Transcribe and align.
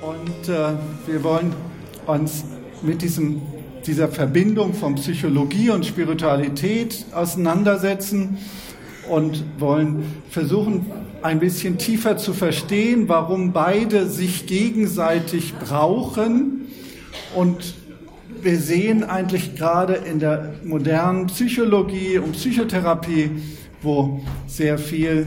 Und 0.00 0.48
äh, 0.48 0.74
wir 1.06 1.24
wollen 1.24 1.52
uns 2.06 2.44
mit 2.82 3.02
diesem, 3.02 3.42
dieser 3.84 4.08
Verbindung 4.08 4.72
von 4.72 4.94
Psychologie 4.94 5.70
und 5.70 5.84
Spiritualität 5.84 7.06
auseinandersetzen 7.12 8.38
und 9.08 9.42
wollen 9.58 10.04
versuchen, 10.30 10.86
ein 11.22 11.40
bisschen 11.40 11.78
tiefer 11.78 12.16
zu 12.16 12.32
verstehen, 12.32 13.08
warum 13.08 13.52
beide 13.52 14.08
sich 14.08 14.46
gegenseitig 14.46 15.54
brauchen. 15.56 16.68
Und 17.34 17.74
wir 18.40 18.58
sehen 18.58 19.02
eigentlich 19.02 19.56
gerade 19.56 19.94
in 19.94 20.20
der 20.20 20.54
modernen 20.62 21.26
Psychologie 21.26 22.18
und 22.18 22.32
Psychotherapie, 22.32 23.30
wo 23.82 24.20
sehr 24.46 24.78
viel 24.78 25.26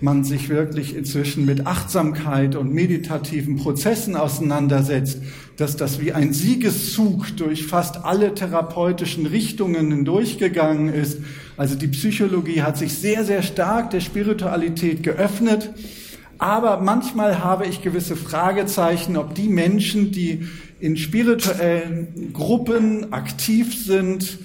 man 0.00 0.24
sich 0.24 0.48
wirklich 0.48 0.96
inzwischen 0.96 1.44
mit 1.44 1.66
Achtsamkeit 1.66 2.56
und 2.56 2.72
meditativen 2.72 3.56
Prozessen 3.56 4.16
auseinandersetzt, 4.16 5.20
dass 5.56 5.76
das 5.76 6.00
wie 6.00 6.12
ein 6.12 6.32
Siegeszug 6.32 7.36
durch 7.36 7.66
fast 7.66 8.04
alle 8.04 8.34
therapeutischen 8.34 9.26
Richtungen 9.26 9.90
hindurchgegangen 9.90 10.92
ist. 10.92 11.18
Also 11.56 11.76
die 11.76 11.88
Psychologie 11.88 12.62
hat 12.62 12.76
sich 12.76 12.94
sehr, 12.94 13.24
sehr 13.24 13.42
stark 13.42 13.90
der 13.90 14.00
Spiritualität 14.00 15.02
geöffnet. 15.02 15.70
Aber 16.38 16.80
manchmal 16.80 17.44
habe 17.44 17.66
ich 17.66 17.82
gewisse 17.82 18.16
Fragezeichen, 18.16 19.16
ob 19.16 19.34
die 19.34 19.48
Menschen, 19.48 20.10
die 20.10 20.46
in 20.80 20.96
spirituellen 20.96 22.32
Gruppen 22.32 23.12
aktiv 23.12 23.74
sind, 23.74 24.38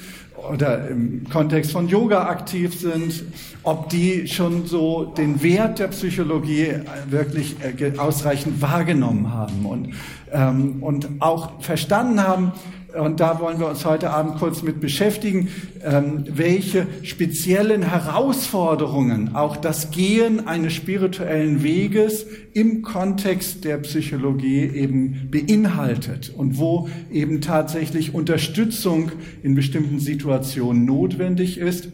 oder 0.52 0.88
im 0.88 1.28
Kontext 1.30 1.72
von 1.72 1.88
Yoga 1.88 2.28
aktiv 2.28 2.80
sind, 2.80 3.24
ob 3.64 3.90
die 3.90 4.28
schon 4.28 4.66
so 4.66 5.06
den 5.06 5.42
Wert 5.44 5.80
der 5.80 5.88
Psychologie 5.88 6.74
wirklich 7.10 7.56
äh, 7.62 7.98
ausreichend 7.98 8.62
wahrgenommen 8.62 9.34
haben 9.34 9.66
und, 9.66 9.94
ähm, 10.32 10.82
und 10.82 11.08
auch 11.20 11.62
verstanden 11.62 12.22
haben, 12.22 12.54
und 12.98 13.20
da 13.20 13.40
wollen 13.40 13.60
wir 13.60 13.68
uns 13.68 13.86
heute 13.86 14.10
Abend 14.10 14.38
kurz 14.38 14.64
mit 14.64 14.80
beschäftigen, 14.80 15.50
ähm, 15.84 16.24
welche 16.28 16.88
speziellen 17.04 17.84
Herausforderungen 17.84 19.36
auch 19.36 19.58
das 19.58 19.92
Gehen 19.92 20.48
eines 20.48 20.74
spirituellen 20.74 21.62
Weges 21.62 22.26
im 22.54 22.82
Kontext 22.82 23.64
der 23.64 23.78
Psychologie 23.78 24.64
eben 24.64 25.30
beinhaltet 25.30 26.34
und 26.36 26.58
wo 26.58 26.90
eben 27.12 27.42
tatsächlich 27.42 28.14
Unterstützung 28.16 29.12
in 29.44 29.56
bestimmten 29.56 30.00
Situationen 30.00 30.86
notwendig 30.86 31.58
ist. 31.58 31.90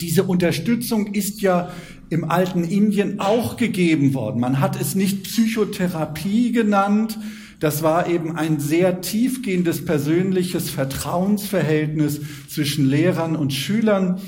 Diese 0.00 0.24
Unterstützung 0.24 1.08
ist 1.08 1.42
ja 1.42 1.70
im 2.08 2.30
alten 2.30 2.64
Indien 2.64 3.20
auch 3.20 3.56
gegeben 3.56 4.14
worden. 4.14 4.40
Man 4.40 4.60
hat 4.60 4.80
es 4.80 4.94
nicht 4.94 5.24
Psychotherapie 5.24 6.52
genannt, 6.52 7.18
das 7.62 7.84
war 7.84 8.08
eben 8.08 8.34
ein 8.34 8.58
sehr 8.58 9.02
tiefgehendes 9.02 9.84
persönliches 9.84 10.68
Vertrauensverhältnis 10.68 12.20
zwischen 12.48 12.90
Lehrern 12.90 13.36
und 13.36 13.52
Schülern. 13.52 14.20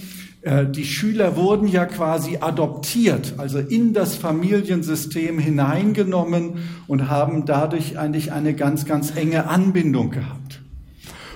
Äh, 0.42 0.66
die 0.66 0.84
Schüler 0.84 1.34
wurden 1.34 1.66
ja 1.66 1.84
quasi 1.84 2.38
adoptiert, 2.40 3.34
also 3.38 3.58
in 3.58 3.92
das 3.92 4.14
Familiensystem 4.14 5.40
hineingenommen 5.40 6.58
und 6.86 7.08
haben 7.08 7.44
dadurch 7.44 7.98
eigentlich 7.98 8.30
eine 8.30 8.54
ganz, 8.54 8.84
ganz 8.84 9.16
enge 9.16 9.48
Anbindung 9.48 10.12
gehabt. 10.12 10.60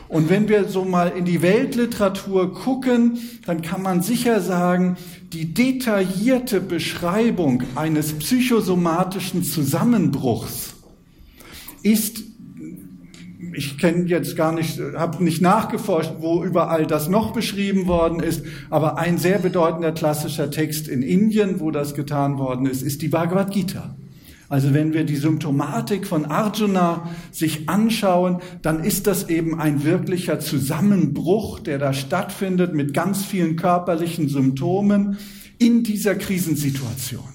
Und 0.07 0.31
wenn 0.31 0.49
wir 0.49 0.69
so 0.69 0.85
mal 0.85 1.09
in 1.09 1.25
die 1.25 1.43
Weltliteratur 1.43 2.55
gucken, 2.55 3.19
dann 3.45 3.61
kann 3.61 3.83
man 3.83 4.03
sicher 4.03 4.41
sagen, 4.41 4.97
die 5.33 5.53
detaillierte 5.53 6.61
Beschreibung 6.61 7.65
eines 7.75 8.13
psychosomatischen 8.13 9.43
Zusammenbruchs 9.43 10.68
ist, 11.93 12.23
ich 13.55 13.79
kenne 13.79 14.05
jetzt 14.07 14.37
gar 14.37 14.53
nicht, 14.53 14.79
habe 14.97 15.23
nicht 15.23 15.41
nachgeforscht, 15.41 16.13
wo 16.21 16.45
überall 16.45 16.87
das 16.87 17.09
noch 17.09 17.33
beschrieben 17.33 17.87
worden 17.87 18.21
ist, 18.21 18.45
aber 18.71 18.99
ein 18.99 19.19
sehr 19.19 19.39
bedeutender 19.39 19.93
klassischer 19.93 20.51
Text 20.51 20.89
in 20.89 21.03
Indien, 21.03 21.61
wo 21.61 21.71
das 21.71 21.95
getan 21.95 22.39
worden 22.39 22.67
ist, 22.67 22.83
ist 22.83 23.03
die 23.03 23.09
Bhagavad 23.09 23.51
Gita. 23.51 23.97
Also 24.51 24.73
wenn 24.73 24.95
wir 24.95 25.05
die 25.05 25.17
Symptomatik 25.17 26.07
von 26.07 26.25
Arjuna 26.25 27.11
sich 27.31 27.69
anschauen, 27.69 28.39
dann 28.63 28.83
ist 28.83 29.07
das 29.07 29.29
eben 29.29 29.61
ein 29.61 29.85
wirklicher 29.85 30.41
Zusammenbruch, 30.41 31.61
der 31.61 31.79
da 31.79 31.93
stattfindet 31.93 32.75
mit 32.75 32.95
ganz 32.95 33.25
vielen 33.25 33.57
körperlichen 33.57 34.29
Symptomen 34.29 35.19
in 35.59 35.83
dieser 35.83 36.15
Krisensituation. 36.15 37.29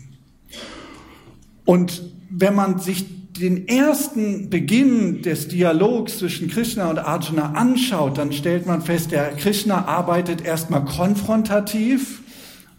Und 1.65 2.01
wenn 2.31 2.55
man 2.55 2.79
sich 2.79 3.05
den 3.39 3.67
ersten 3.67 4.49
Beginn 4.49 5.23
des 5.23 5.47
Dialogs 5.47 6.19
zwischen 6.19 6.49
Krishna 6.49 6.89
und 6.89 6.99
Arjuna 6.99 7.53
anschaut, 7.53 8.17
dann 8.17 8.31
stellt 8.31 8.67
man 8.67 8.81
fest, 8.81 9.11
der 9.11 9.31
Krishna 9.31 9.85
arbeitet 9.85 10.45
erstmal 10.45 10.85
konfrontativ. 10.85 12.21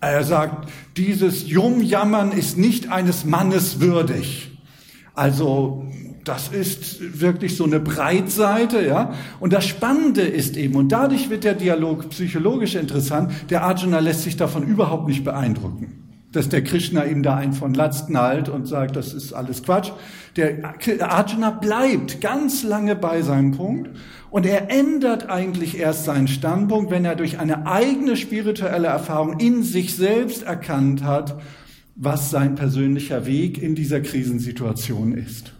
Er 0.01 0.23
sagt, 0.23 0.71
dieses 0.97 1.49
Jumjammern 1.49 2.31
ist 2.31 2.57
nicht 2.57 2.91
eines 2.91 3.25
Mannes 3.25 3.81
würdig. 3.81 4.53
Also 5.15 5.87
das 6.25 6.49
ist 6.49 7.21
wirklich 7.21 7.57
so 7.57 7.65
eine 7.65 7.81
Breitseite, 7.81 8.87
ja. 8.87 9.15
Und 9.41 9.53
das 9.53 9.67
Spannende 9.67 10.23
ist 10.23 10.57
eben, 10.57 10.77
und 10.77 10.91
dadurch 10.91 11.31
wird 11.31 11.45
der 11.45 11.55
Dialog 11.55 12.11
psychologisch 12.11 12.77
interessant, 12.77 13.33
der 13.51 13.65
Arjuna 13.65 13.99
lässt 13.99 14.23
sich 14.23 14.37
davon 14.37 14.63
überhaupt 14.63 15.09
nicht 15.09 15.25
beeindrucken 15.25 16.04
dass 16.35 16.49
der 16.49 16.65
Krishna 16.65 17.05
ihm 17.05 17.23
da 17.23 17.37
einen 17.37 17.53
von 17.53 17.75
Latz 17.75 18.07
knallt 18.07 18.49
und 18.49 18.67
sagt, 18.67 18.97
das 18.97 19.15
ist 19.15 19.33
alles 19.33 19.63
Quatsch. 19.63 19.91
Der 20.37 20.75
Arjuna 21.01 21.51
bleibt 21.51 22.21
ganz 22.21 22.63
lange 22.63 22.97
bei 22.97 23.23
seinem 23.23 23.53
Punkt 23.53 23.91
und 24.31 24.47
er 24.47 24.71
ändert 24.71 25.31
eigentlich 25.31 25.79
erst 25.79 26.05
seinen 26.05 26.27
Standpunkt, 26.27 26.91
wenn 26.91 27.05
er 27.05 27.15
durch 27.15 27.39
eine 27.39 27.67
eigene 27.67 28.17
spirituelle 28.17 28.89
Erfahrung 28.89 29.39
in 29.39 29.63
sich 29.63 29.95
selbst 29.95 30.43
erkannt 30.43 31.05
hat, 31.05 31.41
was 31.95 32.31
sein 32.31 32.57
persönlicher 32.57 33.27
Weg 33.27 33.63
in 33.63 33.77
dieser 33.77 34.01
Krisensituation 34.01 35.13
ist. 35.15 35.53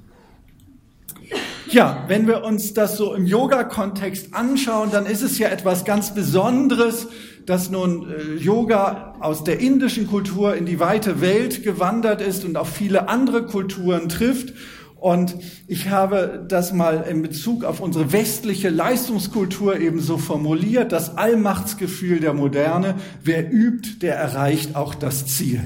Ja, 1.75 2.05
wenn 2.09 2.27
wir 2.27 2.45
uns 2.45 2.75
das 2.75 2.97
so 2.97 3.15
im 3.15 3.27
Yoga-Kontext 3.27 4.35
anschauen, 4.35 4.91
dann 4.93 5.07
ist 5.07 5.23
es 5.23 5.39
ja 5.39 5.49
etwas 5.49 5.85
ganz 5.85 6.15
Besonderes, 6.15 7.09
dass 7.47 7.71
nun 7.71 8.11
äh, 8.11 8.35
Yoga 8.37 9.17
aus 9.21 9.45
der 9.45 9.61
indischen 9.61 10.07
Kultur 10.07 10.57
in 10.57 10.67
die 10.67 10.81
weite 10.81 11.21
Welt 11.21 11.63
gewandert 11.63 12.21
ist 12.21 12.45
und 12.45 12.57
auf 12.57 12.69
viele 12.69 13.09
andere 13.09 13.47
Kulturen 13.47 14.09
trifft. 14.09 14.55
Und 14.97 15.37
ich 15.67 15.91
habe 15.91 16.47
das 16.49 16.73
mal 16.73 17.05
in 17.09 17.21
Bezug 17.21 17.65
auf 17.65 17.81
unsere 17.81 18.13
westliche 18.13 18.71
Leistungskultur 18.71 19.79
eben 19.79 20.01
so 20.01 20.17
formuliert, 20.17 20.93
das 20.93 21.19
Allmachtsgefühl 21.19 22.21
der 22.21 22.33
Moderne, 22.33 22.95
wer 23.23 23.53
übt, 23.53 23.99
der 24.01 24.17
erreicht 24.17 24.77
auch 24.77 24.95
das 24.95 25.27
Ziel. 25.27 25.61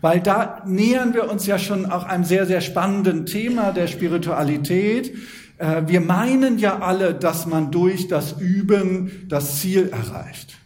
Weil 0.00 0.20
da 0.20 0.62
nähern 0.66 1.12
wir 1.12 1.30
uns 1.30 1.46
ja 1.46 1.58
schon 1.58 1.84
auch 1.84 2.04
einem 2.04 2.24
sehr, 2.24 2.46
sehr 2.46 2.62
spannenden 2.62 3.26
Thema 3.26 3.72
der 3.72 3.86
Spiritualität. 3.86 5.14
Äh, 5.58 5.82
wir 5.86 6.00
meinen 6.00 6.58
ja 6.58 6.78
alle, 6.78 7.14
dass 7.14 7.44
man 7.44 7.70
durch 7.70 8.08
das 8.08 8.40
Üben 8.40 9.26
das 9.28 9.60
Ziel 9.60 9.90
erreicht. 9.90 10.59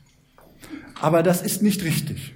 Aber 1.01 1.23
das 1.23 1.43
ist 1.43 1.63
nicht 1.63 1.85
richtig. 1.85 2.35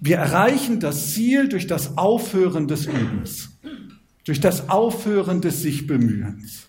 Wir 0.00 0.18
erreichen 0.18 0.80
das 0.80 1.12
Ziel 1.14 1.48
durch 1.48 1.66
das 1.66 1.96
Aufhören 1.96 2.68
des 2.68 2.86
Übens, 2.86 3.50
durch 4.24 4.40
das 4.40 4.68
Aufhören 4.68 5.40
des 5.40 5.62
sich 5.62 5.86
Bemühens. 5.86 6.66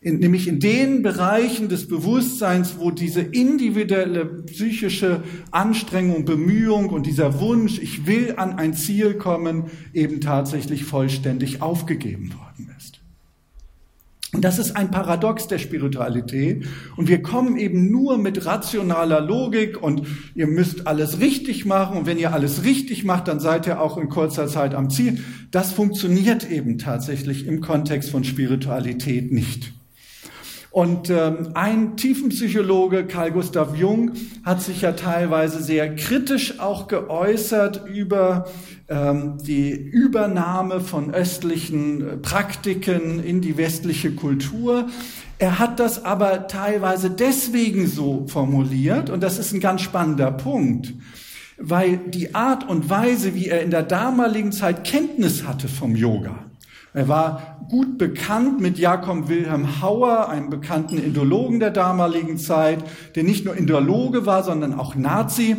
In, 0.00 0.20
nämlich 0.20 0.46
in 0.46 0.60
den 0.60 1.02
Bereichen 1.02 1.68
des 1.68 1.88
Bewusstseins, 1.88 2.78
wo 2.78 2.92
diese 2.92 3.20
individuelle 3.20 4.26
psychische 4.26 5.24
Anstrengung, 5.50 6.24
Bemühung 6.24 6.90
und 6.90 7.04
dieser 7.04 7.40
Wunsch, 7.40 7.80
ich 7.80 8.06
will 8.06 8.34
an 8.36 8.52
ein 8.58 8.74
Ziel 8.74 9.14
kommen, 9.14 9.64
eben 9.92 10.20
tatsächlich 10.20 10.84
vollständig 10.84 11.62
aufgegeben 11.62 12.32
worden 12.34 12.72
ist. 12.78 12.97
Und 14.34 14.44
das 14.44 14.58
ist 14.58 14.76
ein 14.76 14.90
Paradox 14.90 15.48
der 15.48 15.58
Spiritualität. 15.58 16.66
Und 16.96 17.08
wir 17.08 17.22
kommen 17.22 17.56
eben 17.56 17.90
nur 17.90 18.18
mit 18.18 18.44
rationaler 18.44 19.22
Logik 19.22 19.82
und 19.82 20.02
ihr 20.34 20.46
müsst 20.46 20.86
alles 20.86 21.18
richtig 21.20 21.64
machen. 21.64 21.96
Und 21.96 22.06
wenn 22.06 22.18
ihr 22.18 22.34
alles 22.34 22.62
richtig 22.62 23.04
macht, 23.04 23.28
dann 23.28 23.40
seid 23.40 23.66
ihr 23.66 23.80
auch 23.80 23.96
in 23.96 24.10
kurzer 24.10 24.46
Zeit 24.46 24.74
am 24.74 24.90
Ziel. 24.90 25.24
Das 25.50 25.72
funktioniert 25.72 26.50
eben 26.50 26.76
tatsächlich 26.76 27.46
im 27.46 27.62
Kontext 27.62 28.10
von 28.10 28.22
Spiritualität 28.22 29.32
nicht. 29.32 29.77
Und 30.78 31.10
ähm, 31.10 31.48
ein 31.54 31.96
Tiefenpsychologe, 31.96 33.04
Carl 33.06 33.32
Gustav 33.32 33.74
Jung, 33.74 34.12
hat 34.44 34.62
sich 34.62 34.82
ja 34.82 34.92
teilweise 34.92 35.60
sehr 35.60 35.96
kritisch 35.96 36.60
auch 36.60 36.86
geäußert 36.86 37.84
über 37.92 38.46
ähm, 38.88 39.38
die 39.44 39.72
Übernahme 39.72 40.80
von 40.80 41.12
östlichen 41.12 42.08
äh, 42.08 42.16
Praktiken 42.18 43.18
in 43.18 43.40
die 43.40 43.56
westliche 43.56 44.12
Kultur. 44.12 44.86
Er 45.40 45.58
hat 45.58 45.80
das 45.80 46.04
aber 46.04 46.46
teilweise 46.46 47.10
deswegen 47.10 47.88
so 47.88 48.28
formuliert, 48.28 49.10
und 49.10 49.20
das 49.20 49.40
ist 49.40 49.52
ein 49.52 49.58
ganz 49.58 49.80
spannender 49.80 50.30
Punkt, 50.30 50.94
weil 51.58 51.96
die 51.96 52.36
Art 52.36 52.68
und 52.68 52.88
Weise, 52.88 53.34
wie 53.34 53.48
er 53.48 53.62
in 53.62 53.72
der 53.72 53.82
damaligen 53.82 54.52
Zeit 54.52 54.84
Kenntnis 54.84 55.42
hatte 55.42 55.66
vom 55.66 55.96
Yoga, 55.96 56.47
er 56.94 57.08
war 57.08 57.58
gut 57.68 57.98
bekannt 57.98 58.60
mit 58.60 58.78
Jakob 58.78 59.28
Wilhelm 59.28 59.82
Hauer, 59.82 60.28
einem 60.30 60.48
bekannten 60.48 60.96
Indologen 60.98 61.60
der 61.60 61.70
damaligen 61.70 62.38
Zeit, 62.38 62.82
der 63.14 63.24
nicht 63.24 63.44
nur 63.44 63.56
Indologe 63.56 64.24
war, 64.24 64.42
sondern 64.42 64.78
auch 64.78 64.94
Nazi. 64.94 65.56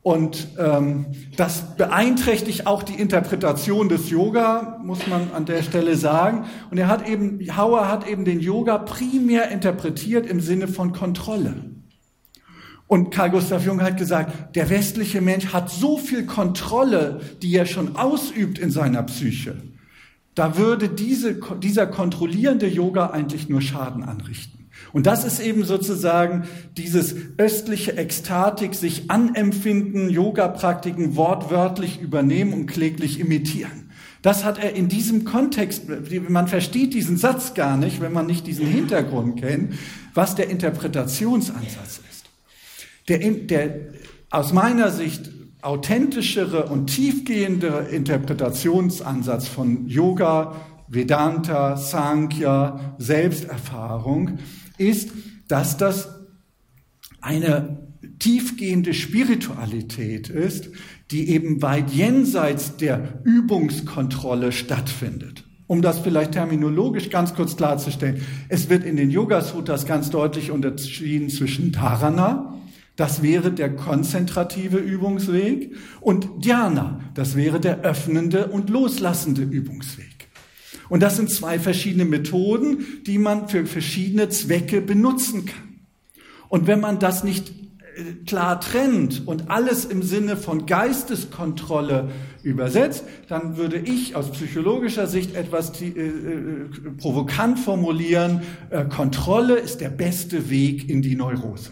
Und 0.00 0.48
ähm, 0.58 1.06
das 1.36 1.76
beeinträchtigt 1.76 2.66
auch 2.66 2.82
die 2.82 2.94
Interpretation 2.94 3.88
des 3.88 4.10
Yoga, 4.10 4.80
muss 4.82 5.06
man 5.06 5.30
an 5.32 5.44
der 5.44 5.62
Stelle 5.62 5.94
sagen. 5.94 6.46
Und 6.70 6.78
er 6.78 6.88
hat 6.88 7.08
eben, 7.08 7.38
Hauer 7.56 7.88
hat 7.88 8.08
eben 8.08 8.24
den 8.24 8.40
Yoga 8.40 8.78
primär 8.78 9.50
interpretiert 9.50 10.26
im 10.26 10.40
Sinne 10.40 10.66
von 10.66 10.92
Kontrolle. 10.92 11.54
Und 12.88 13.10
Karl 13.10 13.30
Gustav 13.30 13.64
Jung 13.64 13.80
hat 13.80 13.96
gesagt, 13.96 14.56
der 14.56 14.70
westliche 14.70 15.20
Mensch 15.20 15.52
hat 15.52 15.70
so 15.70 15.98
viel 15.98 16.26
Kontrolle, 16.26 17.20
die 17.40 17.54
er 17.54 17.66
schon 17.66 17.96
ausübt 17.96 18.58
in 18.58 18.70
seiner 18.70 19.02
Psyche 19.04 19.56
da 20.34 20.56
würde 20.56 20.88
diese, 20.88 21.34
dieser 21.62 21.86
kontrollierende 21.86 22.66
Yoga 22.66 23.08
eigentlich 23.10 23.48
nur 23.48 23.60
Schaden 23.60 24.02
anrichten. 24.02 24.62
Und 24.92 25.06
das 25.06 25.24
ist 25.24 25.40
eben 25.40 25.64
sozusagen 25.64 26.44
dieses 26.76 27.14
östliche 27.38 27.96
Ekstatik, 27.96 28.74
sich 28.74 29.10
anempfinden, 29.10 30.10
Yoga-Praktiken 30.10 31.16
wortwörtlich 31.16 32.00
übernehmen 32.00 32.52
und 32.52 32.66
kläglich 32.66 33.20
imitieren. 33.20 33.90
Das 34.22 34.44
hat 34.44 34.58
er 34.58 34.74
in 34.74 34.88
diesem 34.88 35.24
Kontext, 35.24 35.84
man 36.28 36.46
versteht 36.46 36.94
diesen 36.94 37.16
Satz 37.16 37.54
gar 37.54 37.76
nicht, 37.76 38.00
wenn 38.00 38.12
man 38.12 38.26
nicht 38.26 38.46
diesen 38.46 38.66
Hintergrund 38.66 39.40
kennt, 39.40 39.74
was 40.14 40.36
der 40.36 40.48
Interpretationsansatz 40.48 42.00
ist. 42.10 42.24
Der, 43.08 43.18
der 43.18 43.80
aus 44.30 44.52
meiner 44.52 44.90
Sicht 44.90 45.30
authentischere 45.62 46.66
und 46.66 46.88
tiefgehende 46.88 47.88
Interpretationsansatz 47.90 49.48
von 49.48 49.86
Yoga, 49.86 50.56
Vedanta, 50.88 51.76
Sankhya, 51.76 52.96
Selbsterfahrung 52.98 54.38
ist, 54.76 55.10
dass 55.48 55.76
das 55.76 56.08
eine 57.20 57.78
tiefgehende 58.18 58.92
Spiritualität 58.92 60.28
ist, 60.28 60.70
die 61.10 61.30
eben 61.30 61.62
weit 61.62 61.90
jenseits 61.90 62.76
der 62.76 63.20
Übungskontrolle 63.24 64.52
stattfindet. 64.52 65.44
Um 65.68 65.80
das 65.80 66.00
vielleicht 66.00 66.32
terminologisch 66.32 67.08
ganz 67.08 67.34
kurz 67.34 67.56
klarzustellen, 67.56 68.20
es 68.48 68.68
wird 68.68 68.84
in 68.84 68.96
den 68.96 69.10
Yoga 69.10 69.40
Sutras 69.40 69.86
ganz 69.86 70.10
deutlich 70.10 70.50
unterschieden 70.50 71.30
zwischen 71.30 71.72
Dharana, 71.72 72.58
das 72.96 73.22
wäre 73.22 73.52
der 73.52 73.74
konzentrative 73.74 74.78
Übungsweg. 74.78 75.74
Und 76.00 76.44
Dhyana, 76.44 77.00
das 77.14 77.36
wäre 77.36 77.60
der 77.60 77.80
öffnende 77.80 78.48
und 78.48 78.70
loslassende 78.70 79.42
Übungsweg. 79.42 80.28
Und 80.88 81.02
das 81.02 81.16
sind 81.16 81.30
zwei 81.30 81.58
verschiedene 81.58 82.04
Methoden, 82.04 82.84
die 83.06 83.16
man 83.18 83.48
für 83.48 83.64
verschiedene 83.64 84.28
Zwecke 84.28 84.82
benutzen 84.82 85.46
kann. 85.46 85.80
Und 86.50 86.66
wenn 86.66 86.80
man 86.80 86.98
das 86.98 87.24
nicht 87.24 87.50
äh, 87.96 88.24
klar 88.26 88.60
trennt 88.60 89.26
und 89.26 89.48
alles 89.48 89.86
im 89.86 90.02
Sinne 90.02 90.36
von 90.36 90.66
Geisteskontrolle 90.66 92.10
übersetzt, 92.42 93.04
dann 93.28 93.56
würde 93.56 93.78
ich 93.78 94.16
aus 94.16 94.32
psychologischer 94.32 95.06
Sicht 95.06 95.34
etwas 95.34 95.80
äh, 95.80 95.86
äh, 95.86 96.68
provokant 96.98 97.58
formulieren, 97.58 98.42
äh, 98.68 98.84
Kontrolle 98.84 99.56
ist 99.56 99.80
der 99.80 99.88
beste 99.88 100.50
Weg 100.50 100.90
in 100.90 101.00
die 101.00 101.16
Neurose. 101.16 101.70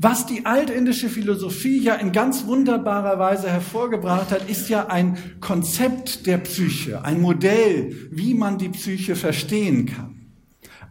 Was 0.00 0.26
die 0.26 0.46
altindische 0.46 1.08
Philosophie 1.08 1.82
ja 1.82 1.94
in 1.96 2.12
ganz 2.12 2.46
wunderbarer 2.46 3.18
Weise 3.18 3.50
hervorgebracht 3.50 4.30
hat, 4.30 4.48
ist 4.48 4.68
ja 4.68 4.86
ein 4.86 5.18
Konzept 5.40 6.24
der 6.28 6.38
Psyche, 6.38 7.04
ein 7.04 7.20
Modell, 7.20 8.08
wie 8.12 8.34
man 8.34 8.58
die 8.58 8.68
Psyche 8.68 9.16
verstehen 9.16 9.86
kann. 9.86 10.30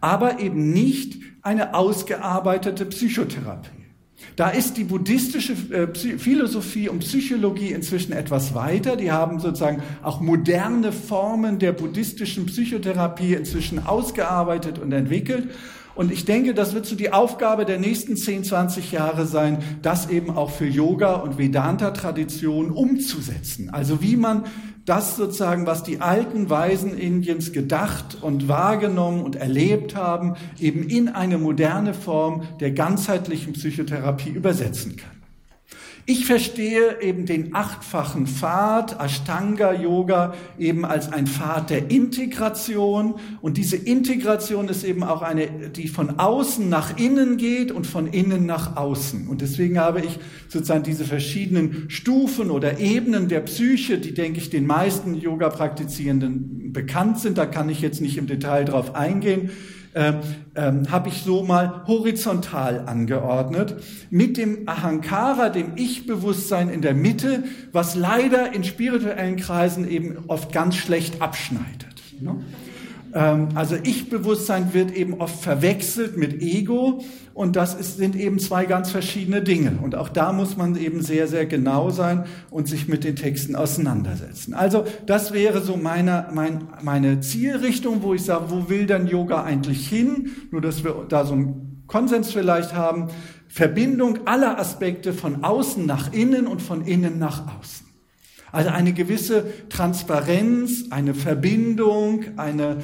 Aber 0.01 0.42
eben 0.42 0.74
nicht 0.74 1.21
eine 1.42 1.74
ausgearbeitete 1.74 2.86
Psychotherapie. 2.86 3.69
Da 4.36 4.50
ist 4.50 4.75
die 4.75 4.83
buddhistische 4.83 5.53
äh, 5.71 6.18
Philosophie 6.18 6.89
und 6.89 7.00
Psychologie 7.00 7.71
inzwischen 7.71 8.12
etwas 8.12 8.53
weiter. 8.56 8.98
Die 8.98 9.12
haben 9.12 9.39
sozusagen 9.39 9.81
auch 10.03 10.19
moderne 10.19 10.92
Formen 10.92 11.60
der 11.60 11.71
buddhistischen 11.71 12.45
Psychotherapie 12.48 13.36
inzwischen 13.36 13.86
ausgearbeitet 13.86 14.80
und 14.80 14.92
entwickelt. 14.92 15.50
Und 15.98 16.12
ich 16.12 16.26
denke, 16.26 16.54
das 16.54 16.76
wird 16.76 16.86
so 16.86 16.96
die 16.96 17.12
Aufgabe 17.12 17.66
der 17.66 17.80
nächsten 17.80 18.16
10, 18.16 18.44
20 18.44 18.92
Jahre 18.92 19.26
sein, 19.26 19.64
das 19.82 20.12
eben 20.12 20.30
auch 20.30 20.52
für 20.52 20.68
Yoga 20.68 21.16
und 21.16 21.40
Vedanta-Tradition 21.40 22.70
umzusetzen. 22.70 23.72
Also 23.72 24.00
wie 24.00 24.16
man 24.16 24.44
das 24.86 25.18
sozusagen, 25.18 25.66
was 25.66 25.82
die 25.82 26.00
alten 26.00 26.52
Weisen 26.52 26.96
Indiens 26.96 27.52
gedacht 27.52 28.20
und 28.22 28.48
wahrgenommen 28.48 29.24
und 29.24 29.38
erlebt 29.38 29.96
haben, 29.96 30.36
eben 30.60 30.84
in 30.84 31.10
eine 31.10 31.40
moderne 31.40 31.96
Form 31.96 32.44
der 32.60 32.72
ganzheitlichen 32.72 33.54
Psychotherapie 33.54 34.30
übersetzen 34.30 34.98
kann. 34.98 35.17
Ich 36.09 36.25
verstehe 36.25 37.01
eben 37.01 37.25
den 37.25 37.54
achtfachen 37.54 38.27
Pfad, 38.27 38.98
Ashtanga 38.98 39.74
Yoga, 39.74 40.36
eben 40.57 40.86
als 40.86 41.12
ein 41.12 41.27
Pfad 41.27 41.69
der 41.69 41.92
Integration. 41.92 43.15
Und 43.42 43.57
diese 43.57 43.75
Integration 43.75 44.69
ist 44.69 44.86
eben 44.86 45.04
auch 45.04 45.21
eine, 45.21 45.48
die 45.69 45.89
von 45.89 46.18
außen 46.18 46.69
nach 46.69 46.98
innen 46.98 47.36
geht 47.36 47.74
und 47.74 47.86
von 47.86 48.07
innen 48.07 48.45
nach 48.45 48.77
außen. 48.77 49.27
Und 49.27 49.42
deswegen 49.42 49.80
habe 49.80 50.00
ich 50.00 50.18
sozusagen 50.48 50.83
diese 50.83 51.04
verschiedenen 51.04 51.89
Stufen 51.89 52.51
oder 52.51 52.80
Ebenen 52.80 53.27
der 53.27 53.42
Psyche, 53.42 53.98
die, 53.98 54.13
denke 54.13 54.39
ich, 54.39 54.50
den 54.50 54.65
meisten 54.65 55.13
Yoga-Praktizierenden 55.13 56.71
bekannt 56.71 57.19
sind. 57.19 57.38
Da 57.38 57.45
kann 57.45 57.68
ich 57.68 57.81
jetzt 57.81 58.00
nicht 58.00 58.18
im 58.18 58.27
Detail 58.27 58.63
drauf 58.63 58.95
eingehen 58.95 59.50
ähm, 59.98 60.20
ähm, 60.56 60.92
habe 60.92 61.10
ich 61.10 61.24
so 61.24 61.42
mal 61.42 61.82
horizontal 61.88 62.84
angeordnet, 62.86 63.78
mit 64.12 64.38
dem 64.38 64.70
Ahankara, 64.70 65.50
dem 65.50 65.72
Ich-Bewusstsein 65.76 66.70
in 66.70 66.84
der 66.84 66.94
Mitte, 66.94 67.46
was 67.72 67.96
leider 67.96 68.54
in 68.54 68.64
spirituellen 68.64 69.38
Kreisen 69.38 69.90
eben 69.90 70.26
oft 70.28 70.52
ganz 70.52 70.76
schlecht 70.76 71.20
abschneidet. 71.20 72.04
Ne? 72.20 72.36
Ähm, 73.13 73.50
also 73.56 73.75
Ich-Bewusstsein 73.81 74.74
wird 74.74 74.95
eben 74.95 75.15
oft 75.15 75.42
verwechselt 75.42 76.18
mit 76.18 76.42
Ego 76.42 77.04
und 77.33 77.56
das 77.56 77.75
ist, 77.75 77.98
sind 77.98 78.15
eben 78.15 78.39
zwei 78.39 78.65
ganz 78.65 78.92
verschiedene 78.92 79.42
Dinge. 79.42 79.80
Und 79.81 79.95
auch 79.95 80.09
da 80.09 80.33
muss 80.33 80.58
man 80.58 80.75
eben 80.75 81.01
sehr, 81.01 81.27
sehr 81.27 81.46
genau 81.46 81.89
sein 81.89 82.25
und 82.50 82.67
sich 82.67 82.88
mit 82.88 83.03
den 83.03 83.15
Texten 83.15 83.55
auseinandersetzen. 83.55 84.53
Also 84.53 84.86
das 85.05 85.34
wäre 85.34 85.62
so 85.62 85.77
meine, 85.77 86.27
mein, 86.34 86.67
meine 86.82 87.20
Zielrichtung, 87.20 88.03
wo 88.03 88.13
ich 88.13 88.24
sage, 88.24 88.46
wo 88.50 88.70
will 88.70 88.86
denn 88.86 89.08
Yoga 89.08 89.43
eigentlich 89.43 89.88
hin? 89.88 90.32
Nur, 90.51 90.62
dass 90.62 90.84
wir 90.84 91.05
da 91.08 91.25
so 91.25 91.34
einen 91.34 91.84
Konsens 91.88 92.32
vielleicht 92.32 92.74
haben. 92.74 93.08
Verbindung 93.48 94.27
aller 94.27 94.60
Aspekte 94.60 95.13
von 95.13 95.43
außen 95.43 95.86
nach 95.86 96.12
innen 96.13 96.48
und 96.48 96.62
von 96.62 96.86
innen 96.86 97.17
nach 97.17 97.43
außen. 97.60 97.87
Also 98.51 98.70
eine 98.70 98.94
gewisse 98.94 99.46
Transparenz, 99.70 100.86
eine 100.89 101.13
Verbindung, 101.13 102.25
eine, 102.38 102.77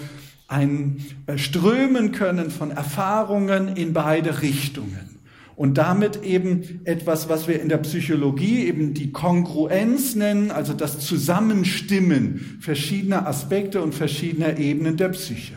ein 0.48 1.04
Strömen 1.38 2.12
können 2.12 2.52
von 2.52 2.72
Erfahrungen 2.72 3.76
in 3.76 3.94
beide 3.94 4.42
Richtungen. 4.42 5.14
Und 5.56 5.78
damit 5.78 6.24
eben 6.24 6.82
etwas, 6.84 7.30
was 7.30 7.48
wir 7.48 7.62
in 7.62 7.70
der 7.70 7.78
Psychologie 7.78 8.66
eben 8.66 8.94
die 8.94 9.12
Kongruenz 9.12 10.16
nennen, 10.16 10.50
also 10.50 10.74
das 10.74 11.00
Zusammenstimmen 11.00 12.58
verschiedener 12.60 13.28
Aspekte 13.28 13.82
und 13.82 13.94
verschiedener 13.94 14.58
Ebenen 14.58 14.98
der 14.98 15.10
Psyche. 15.10 15.54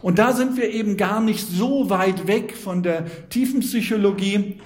Und 0.00 0.18
da 0.18 0.32
sind 0.32 0.56
wir 0.56 0.70
eben 0.70 0.96
gar 0.96 1.20
nicht 1.20 1.46
so 1.46 1.90
weit 1.90 2.26
weg 2.26 2.56
von 2.56 2.82
der 2.82 3.06
tiefen 3.28 3.60
Psychologie. 3.60 4.60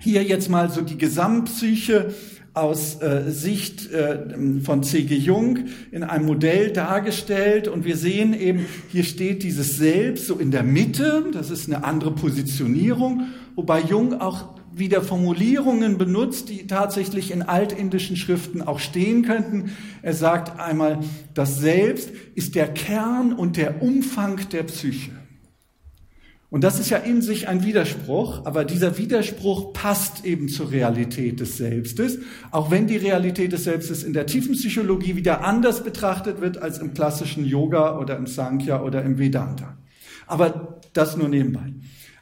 Hier 0.00 0.22
jetzt 0.22 0.50
mal 0.50 0.70
so 0.70 0.82
die 0.82 0.98
Gesamtpsyche 0.98 2.14
aus 2.56 3.02
äh, 3.02 3.30
Sicht 3.30 3.92
äh, 3.92 4.18
von 4.62 4.82
C.G. 4.82 5.14
Jung 5.14 5.58
in 5.90 6.02
einem 6.02 6.24
Modell 6.24 6.72
dargestellt 6.72 7.68
und 7.68 7.84
wir 7.84 7.96
sehen 7.96 8.32
eben, 8.32 8.64
hier 8.88 9.04
steht 9.04 9.42
dieses 9.42 9.76
Selbst 9.76 10.26
so 10.26 10.36
in 10.36 10.50
der 10.50 10.62
Mitte, 10.62 11.26
das 11.32 11.50
ist 11.50 11.68
eine 11.68 11.84
andere 11.84 12.12
Positionierung, 12.12 13.26
wobei 13.56 13.80
Jung 13.80 14.20
auch 14.20 14.56
wieder 14.72 15.02
Formulierungen 15.02 15.98
benutzt, 15.98 16.48
die 16.48 16.66
tatsächlich 16.66 17.30
in 17.30 17.42
altindischen 17.42 18.16
Schriften 18.16 18.62
auch 18.62 18.78
stehen 18.78 19.22
könnten. 19.22 19.72
Er 20.02 20.14
sagt 20.14 20.58
einmal, 20.58 21.00
das 21.34 21.58
Selbst 21.58 22.10
ist 22.34 22.54
der 22.54 22.68
Kern 22.68 23.32
und 23.32 23.56
der 23.56 23.82
Umfang 23.82 24.48
der 24.50 24.62
Psyche. 24.64 25.15
Und 26.56 26.64
das 26.64 26.80
ist 26.80 26.88
ja 26.88 26.96
in 26.96 27.20
sich 27.20 27.48
ein 27.48 27.64
Widerspruch, 27.64 28.46
aber 28.46 28.64
dieser 28.64 28.96
Widerspruch 28.96 29.74
passt 29.74 30.24
eben 30.24 30.48
zur 30.48 30.70
Realität 30.70 31.38
des 31.38 31.58
Selbstes, 31.58 32.18
auch 32.50 32.70
wenn 32.70 32.86
die 32.86 32.96
Realität 32.96 33.52
des 33.52 33.64
Selbstes 33.64 34.02
in 34.02 34.14
der 34.14 34.24
tiefen 34.24 34.54
Psychologie 34.54 35.16
wieder 35.16 35.44
anders 35.44 35.84
betrachtet 35.84 36.40
wird 36.40 36.56
als 36.56 36.78
im 36.78 36.94
klassischen 36.94 37.44
Yoga 37.44 37.98
oder 37.98 38.16
im 38.16 38.26
Sankhya 38.26 38.80
oder 38.80 39.02
im 39.02 39.18
Vedanta. 39.18 39.76
Aber 40.26 40.78
das 40.94 41.18
nur 41.18 41.28
nebenbei. 41.28 41.74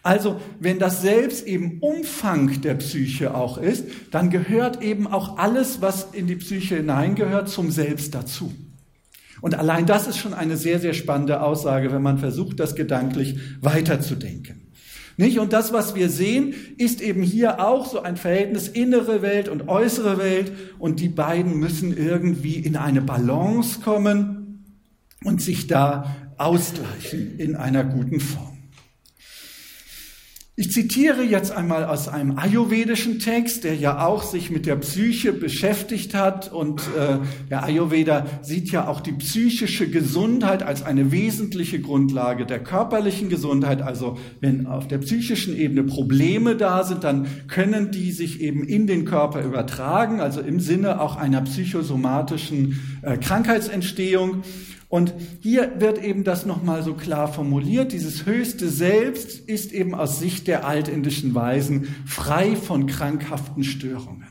Also, 0.03 0.41
wenn 0.59 0.81
das 0.81 1.01
Selbst 1.01 1.47
eben 1.47 1.79
Umfang 1.79 2.61
der 2.61 2.75
Psyche 2.75 3.37
auch 3.37 3.57
ist, 3.57 3.87
dann 4.11 4.31
gehört 4.31 4.83
eben 4.83 5.07
auch 5.07 5.39
alles, 5.39 5.81
was 5.81 6.09
in 6.11 6.27
die 6.27 6.35
Psyche 6.35 6.79
hineingehört, 6.79 7.49
zum 7.49 7.71
Selbst 7.71 8.17
dazu. 8.17 8.53
Und 9.41 9.55
allein 9.55 9.87
das 9.87 10.07
ist 10.07 10.19
schon 10.19 10.35
eine 10.35 10.57
sehr, 10.57 10.79
sehr 10.79 10.95
spannende 10.95 11.43
Aussage, 11.43 11.93
wenn 11.93 12.03
man 12.03 12.19
versucht, 12.19 12.61
das 12.61 12.75
gedanklich 12.75 13.39
weiterzudenken. 13.61 14.65
Nicht? 15.17 15.39
Und 15.39 15.53
das, 15.53 15.73
was 15.73 15.95
wir 15.95 16.09
sehen, 16.09 16.55
ist 16.77 17.01
eben 17.01 17.23
hier 17.23 17.65
auch 17.65 17.87
so 17.87 18.03
ein 18.03 18.17
Verhältnis 18.17 18.69
innere 18.69 19.23
Welt 19.23 19.49
und 19.49 19.69
äußere 19.69 20.19
Welt. 20.19 20.53
Und 20.79 21.01
die 21.01 21.09
beiden 21.09 21.59
müssen 21.59 21.97
irgendwie 21.97 22.57
in 22.57 22.77
eine 22.77 23.01
Balance 23.01 23.81
kommen 23.81 24.65
und 25.23 25.41
sich 25.41 25.67
da 25.67 26.17
ausgleichen 26.37 27.39
in 27.39 27.55
einer 27.55 27.85
guten 27.85 28.19
Form. 28.19 28.54
Ich 30.57 30.71
zitiere 30.71 31.25
jetzt 31.25 31.51
einmal 31.51 31.85
aus 31.85 32.07
einem 32.07 32.39
ayurvedischen 32.39 33.19
Text, 33.19 33.65
der 33.65 33.75
ja 33.75 34.07
auch 34.07 34.23
sich 34.23 34.51
mit 34.51 34.67
der 34.67 34.77
Psyche 34.77 35.33
beschäftigt 35.33 36.15
hat. 36.15 36.53
Und 36.53 36.81
äh, 36.97 37.19
der 37.51 37.65
Ayurveda 37.65 38.27
sieht 38.41 38.71
ja 38.71 38.87
auch 38.87 39.01
die 39.01 39.15
psychische 39.15 39.91
Gesundheit 39.91 40.63
als 40.63 40.85
eine 40.85 41.11
wesentliche 41.11 41.81
Grundlage 41.81 42.47
der 42.47 42.61
körperlichen 42.63 43.29
Gesundheit. 43.29 43.83
Also 43.83 44.17
wenn 44.39 44.69
auf 44.69 44.87
der 44.87 44.99
psychischen 44.99 45.57
Ebene 45.57 45.83
Probleme 45.83 46.55
da 46.55 46.85
sind, 46.85 47.03
dann 47.03 47.27
können 47.49 47.91
die 47.91 48.13
sich 48.13 48.41
eben 48.41 48.63
in 48.63 48.87
den 48.87 49.07
Körper 49.07 49.43
übertragen, 49.43 50.21
also 50.21 50.41
im 50.41 50.61
Sinne 50.61 51.01
auch 51.01 51.17
einer 51.17 51.41
psychosomatischen 51.41 53.01
äh, 53.03 53.17
Krankheitsentstehung. 53.17 54.45
Und 54.95 55.13
hier 55.41 55.81
wird 55.81 56.01
eben 56.05 56.23
das 56.23 56.47
nochmal 56.47 56.85
so 56.85 56.95
klar 56.95 57.27
formuliert. 57.27 57.91
Dieses 57.91 58.27
höchste 58.27 58.69
Selbst 58.69 59.41
ist 59.41 59.73
eben 59.73 59.93
aus 59.93 60.21
Sicht 60.21 60.47
der 60.47 60.69
altindischen 60.69 61.35
Weisen 61.35 61.97
frei 62.07 62.55
von 62.55 62.87
krankhaften 62.87 63.65
Störungen. 63.65 64.29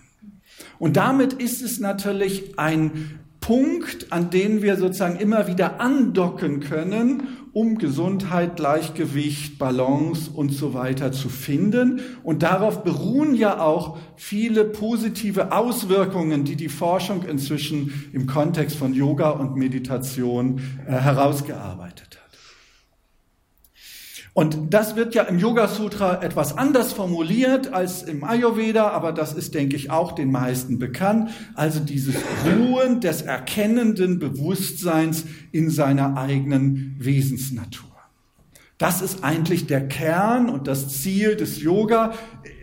Und 0.80 0.96
damit 0.96 1.34
ist 1.34 1.62
es 1.62 1.82
natürlich 1.82 2.58
ein 2.58 3.20
Punkt, 3.42 4.14
an 4.14 4.30
den 4.30 4.62
wir 4.62 4.78
sozusagen 4.78 5.18
immer 5.18 5.48
wieder 5.48 5.82
andocken 5.82 6.62
können, 6.62 7.24
um 7.54 7.78
Gesundheit, 7.78 8.56
Gleichgewicht, 8.56 9.60
Balance 9.60 10.30
und 10.32 10.50
so 10.50 10.74
weiter 10.74 11.12
zu 11.12 11.30
finden. 11.30 12.02
Und 12.24 12.42
darauf 12.42 12.84
beruhen 12.84 13.36
ja 13.36 13.62
auch 13.62 13.98
viele 14.16 14.66
positive 14.66 15.52
Auswirkungen, 15.52 16.46
die 16.46 16.56
die 16.56 16.70
Forschung 16.70 17.24
inzwischen 17.24 18.10
im 18.12 18.26
Kontext 18.26 18.76
von 18.76 18.94
Yoga 18.94 19.30
und 19.30 19.56
Meditation 19.56 20.62
äh, 20.88 20.94
herausgearbeitet 20.94 22.18
hat. 22.18 22.23
Und 24.34 24.74
das 24.74 24.96
wird 24.96 25.14
ja 25.14 25.24
im 25.24 25.38
Yoga 25.38 25.68
Sutra 25.68 26.24
etwas 26.24 26.58
anders 26.58 26.92
formuliert 26.92 27.72
als 27.72 28.02
im 28.02 28.24
Ayurveda, 28.24 28.90
aber 28.90 29.12
das 29.12 29.34
ist, 29.34 29.54
denke 29.54 29.76
ich, 29.76 29.92
auch 29.92 30.14
den 30.14 30.32
meisten 30.32 30.80
bekannt. 30.80 31.30
Also 31.54 31.80
dieses 31.80 32.16
Ruhen 32.44 33.00
des 33.00 33.22
erkennenden 33.22 34.18
Bewusstseins 34.18 35.26
in 35.52 35.70
seiner 35.70 36.18
eigenen 36.18 36.96
Wesensnatur. 36.98 37.92
Das 38.80 39.04
ist 39.04 39.24
eigentlich 39.24 39.68
der 39.68 39.88
Kern 39.88 40.50
und 40.50 40.68
das 40.68 40.90
Ziel 40.90 41.36
des 41.36 41.62
Yoga. 41.62 42.14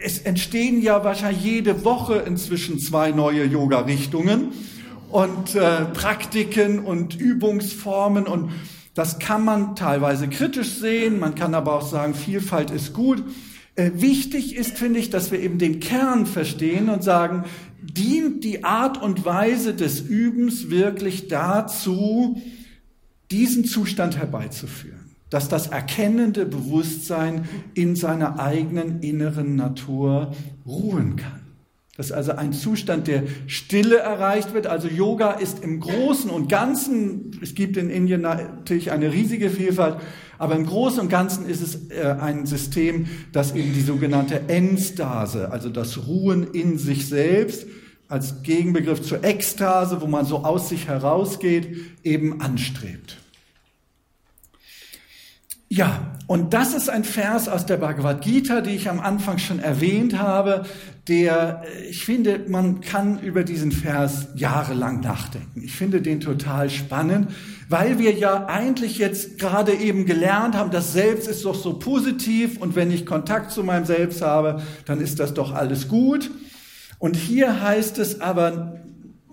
Es 0.02 0.18
entstehen 0.18 0.82
ja 0.82 1.04
wahrscheinlich 1.04 1.44
jede 1.44 1.84
Woche 1.84 2.16
inzwischen 2.26 2.80
zwei 2.80 3.12
neue 3.12 3.44
Yoga-Richtungen 3.44 4.48
und 5.08 5.54
äh, 5.54 5.84
Praktiken 5.84 6.80
und 6.80 7.14
Übungsformen 7.14 8.26
und 8.26 8.50
das 8.94 9.18
kann 9.18 9.44
man 9.44 9.76
teilweise 9.76 10.28
kritisch 10.28 10.70
sehen, 10.70 11.18
man 11.18 11.34
kann 11.34 11.54
aber 11.54 11.74
auch 11.74 11.88
sagen, 11.88 12.14
Vielfalt 12.14 12.70
ist 12.70 12.92
gut. 12.92 13.22
Äh, 13.76 13.92
wichtig 13.94 14.56
ist, 14.56 14.76
finde 14.76 14.98
ich, 14.98 15.10
dass 15.10 15.30
wir 15.30 15.40
eben 15.40 15.58
den 15.58 15.80
Kern 15.80 16.26
verstehen 16.26 16.88
und 16.88 17.04
sagen, 17.04 17.44
dient 17.80 18.44
die 18.44 18.64
Art 18.64 19.00
und 19.00 19.24
Weise 19.24 19.74
des 19.74 20.00
Übens 20.00 20.70
wirklich 20.70 21.28
dazu, 21.28 22.42
diesen 23.30 23.64
Zustand 23.64 24.18
herbeizuführen, 24.18 25.14
dass 25.30 25.48
das 25.48 25.68
erkennende 25.68 26.44
Bewusstsein 26.44 27.48
in 27.74 27.94
seiner 27.94 28.40
eigenen 28.40 29.00
inneren 29.00 29.54
Natur 29.54 30.34
ruhen 30.66 31.14
kann 31.16 31.39
dass 32.00 32.12
also 32.12 32.32
ein 32.32 32.54
Zustand 32.54 33.08
der 33.08 33.24
Stille 33.46 33.98
erreicht 33.98 34.54
wird. 34.54 34.66
Also 34.66 34.88
Yoga 34.88 35.32
ist 35.32 35.62
im 35.62 35.80
Großen 35.80 36.30
und 36.30 36.48
Ganzen, 36.48 37.38
es 37.42 37.54
gibt 37.54 37.76
in 37.76 37.90
Indien 37.90 38.22
natürlich 38.22 38.90
eine 38.90 39.12
riesige 39.12 39.50
Vielfalt, 39.50 39.98
aber 40.38 40.56
im 40.56 40.64
Großen 40.64 40.98
und 41.00 41.10
Ganzen 41.10 41.44
ist 41.44 41.60
es 41.60 41.90
äh, 41.90 42.16
ein 42.18 42.46
System, 42.46 43.06
das 43.32 43.54
eben 43.54 43.74
die 43.74 43.82
sogenannte 43.82 44.48
Enstase, 44.48 45.52
also 45.52 45.68
das 45.68 46.06
Ruhen 46.06 46.54
in 46.54 46.78
sich 46.78 47.06
selbst, 47.06 47.66
als 48.08 48.42
Gegenbegriff 48.44 49.02
zur 49.02 49.22
Ekstase, 49.22 50.00
wo 50.00 50.06
man 50.06 50.24
so 50.24 50.38
aus 50.38 50.70
sich 50.70 50.88
herausgeht, 50.88 51.68
eben 52.02 52.40
anstrebt. 52.40 53.18
Ja, 55.68 56.14
und 56.30 56.54
das 56.54 56.74
ist 56.74 56.88
ein 56.88 57.02
Vers 57.02 57.48
aus 57.48 57.66
der 57.66 57.78
Bhagavad 57.78 58.20
Gita, 58.22 58.60
die 58.60 58.70
ich 58.70 58.88
am 58.88 59.00
Anfang 59.00 59.38
schon 59.38 59.58
erwähnt 59.58 60.16
habe, 60.16 60.64
der, 61.08 61.64
äh, 61.64 61.88
ich 61.88 62.04
finde, 62.04 62.44
man 62.46 62.80
kann 62.82 63.18
über 63.18 63.42
diesen 63.42 63.72
Vers 63.72 64.28
jahrelang 64.36 65.00
nachdenken. 65.00 65.60
Ich 65.60 65.72
finde 65.72 66.00
den 66.00 66.20
total 66.20 66.70
spannend, 66.70 67.32
weil 67.68 67.98
wir 67.98 68.12
ja 68.12 68.46
eigentlich 68.46 68.98
jetzt 68.98 69.40
gerade 69.40 69.72
eben 69.72 70.06
gelernt 70.06 70.54
haben, 70.54 70.70
das 70.70 70.92
Selbst 70.92 71.26
ist 71.26 71.44
doch 71.44 71.56
so 71.56 71.80
positiv 71.80 72.58
und 72.58 72.76
wenn 72.76 72.92
ich 72.92 73.06
Kontakt 73.06 73.50
zu 73.50 73.64
meinem 73.64 73.84
Selbst 73.84 74.22
habe, 74.22 74.62
dann 74.84 75.00
ist 75.00 75.18
das 75.18 75.34
doch 75.34 75.52
alles 75.52 75.88
gut. 75.88 76.30
Und 77.00 77.16
hier 77.16 77.60
heißt 77.60 77.98
es 77.98 78.20
aber, 78.20 78.80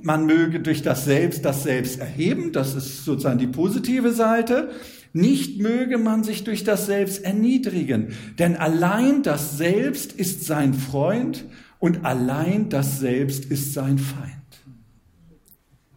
man 0.02 0.26
möge 0.26 0.62
durch 0.62 0.82
das 0.82 1.06
Selbst 1.06 1.46
das 1.46 1.62
Selbst 1.62 2.00
erheben, 2.00 2.54
das 2.54 2.74
ist 2.74 3.06
sozusagen 3.06 3.38
die 3.38 3.46
positive 3.46 4.14
Seite. 4.14 4.72
Nicht 5.18 5.60
möge 5.60 5.98
man 5.98 6.24
sich 6.24 6.44
durch 6.44 6.64
das 6.64 6.86
Selbst 6.86 7.24
erniedrigen, 7.24 8.14
denn 8.38 8.56
allein 8.56 9.24
das 9.24 9.58
Selbst 9.58 10.14
ist 10.14 10.46
sein 10.46 10.76
Freund 10.76 11.46
und 11.80 12.06
allein 12.06 12.70
das 12.70 13.00
Selbst 13.00 13.46
ist 13.46 13.74
sein 13.74 13.98
Feind. 13.98 14.32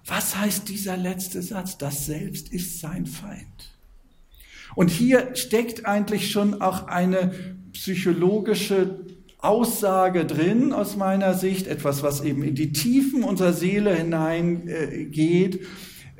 Was 0.07 0.39
heißt 0.39 0.71
dieser 0.71 0.97
letzte 0.97 1.43
Satz? 1.43 1.77
Das 1.77 2.07
Selbst 2.07 2.51
ist 2.51 2.81
sein 2.81 3.05
Feind. 3.05 3.77
Und 4.75 4.89
hier 4.89 5.37
steckt 5.37 5.85
eigentlich 5.85 6.31
schon 6.31 6.63
auch 6.63 6.87
eine 6.87 7.33
psychologische 7.75 9.01
Aussage 9.37 10.25
drin 10.25 10.73
aus 10.73 10.97
meiner 10.97 11.35
Sicht, 11.35 11.67
etwas, 11.67 12.03
was 12.03 12.23
eben 12.23 12.43
in 12.43 12.55
die 12.55 12.73
Tiefen 12.73 13.23
unserer 13.23 13.53
Seele 13.53 13.95
hineingeht. 13.95 15.57
Äh, 15.57 15.67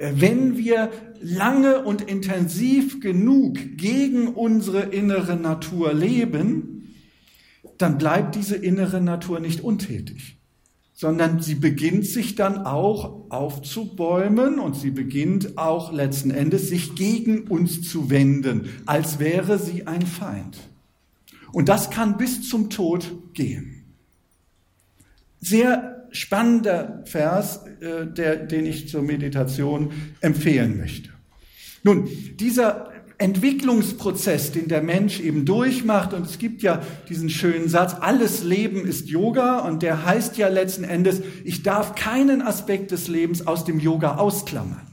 wenn 0.01 0.57
wir 0.57 0.91
lange 1.21 1.85
und 1.85 2.01
intensiv 2.01 3.01
genug 3.01 3.59
gegen 3.77 4.29
unsere 4.29 4.81
innere 4.81 5.37
Natur 5.37 5.93
leben, 5.93 6.95
dann 7.77 7.99
bleibt 7.99 8.35
diese 8.35 8.57
innere 8.57 9.03
Natur 9.03 9.41
nicht 9.41 9.61
untätig, 9.61 10.39
sondern 10.95 11.43
sie 11.43 11.55
beginnt 11.55 12.07
sich 12.07 12.35
dann 12.35 12.65
auch 12.65 13.31
aufzubäumen 13.31 14.59
und 14.59 14.75
sie 14.75 14.91
beginnt 14.91 15.59
auch 15.59 15.93
letzten 15.93 16.31
Endes 16.31 16.71
sich 16.71 16.95
gegen 16.95 17.43
uns 17.49 17.83
zu 17.83 18.09
wenden, 18.09 18.71
als 18.87 19.19
wäre 19.19 19.59
sie 19.59 19.87
ein 19.87 20.07
Feind. 20.07 20.59
Und 21.53 21.69
das 21.69 21.91
kann 21.91 22.17
bis 22.17 22.49
zum 22.49 22.71
Tod 22.71 23.35
gehen. 23.35 23.85
Sehr 25.41 26.00
spannender 26.13 27.03
Vers, 27.05 27.65
äh, 27.81 28.07
der, 28.07 28.37
den 28.37 28.67
ich 28.67 28.89
zur 28.89 29.03
Meditation 29.03 29.93
empfehlen 30.21 30.79
möchte. 30.79 31.11
Nun, 31.83 32.09
dieser 32.35 32.91
Entwicklungsprozess, 33.21 34.53
den 34.53 34.69
der 34.69 34.83
Mensch 34.83 35.21
eben 35.21 35.45
durchmacht, 35.45 36.15
und 36.15 36.25
es 36.25 36.39
gibt 36.39 36.63
ja 36.63 36.81
diesen 37.11 37.29
schönen 37.29 37.69
Satz, 37.69 37.95
alles 38.01 38.43
Leben 38.43 38.87
ist 38.87 39.09
Yoga, 39.09 39.59
und 39.59 39.83
der 39.83 40.07
heißt 40.07 40.39
ja 40.39 40.49
letzten 40.49 40.85
Endes, 40.85 41.21
ich 41.45 41.63
darf 41.63 41.95
keinen 41.95 42.41
Aspekt 42.41 42.93
des 42.93 43.09
Lebens 43.09 43.47
aus 43.47 43.67
dem 43.67 43.79
Yoga 43.79 44.17
ausklammern. 44.17 44.87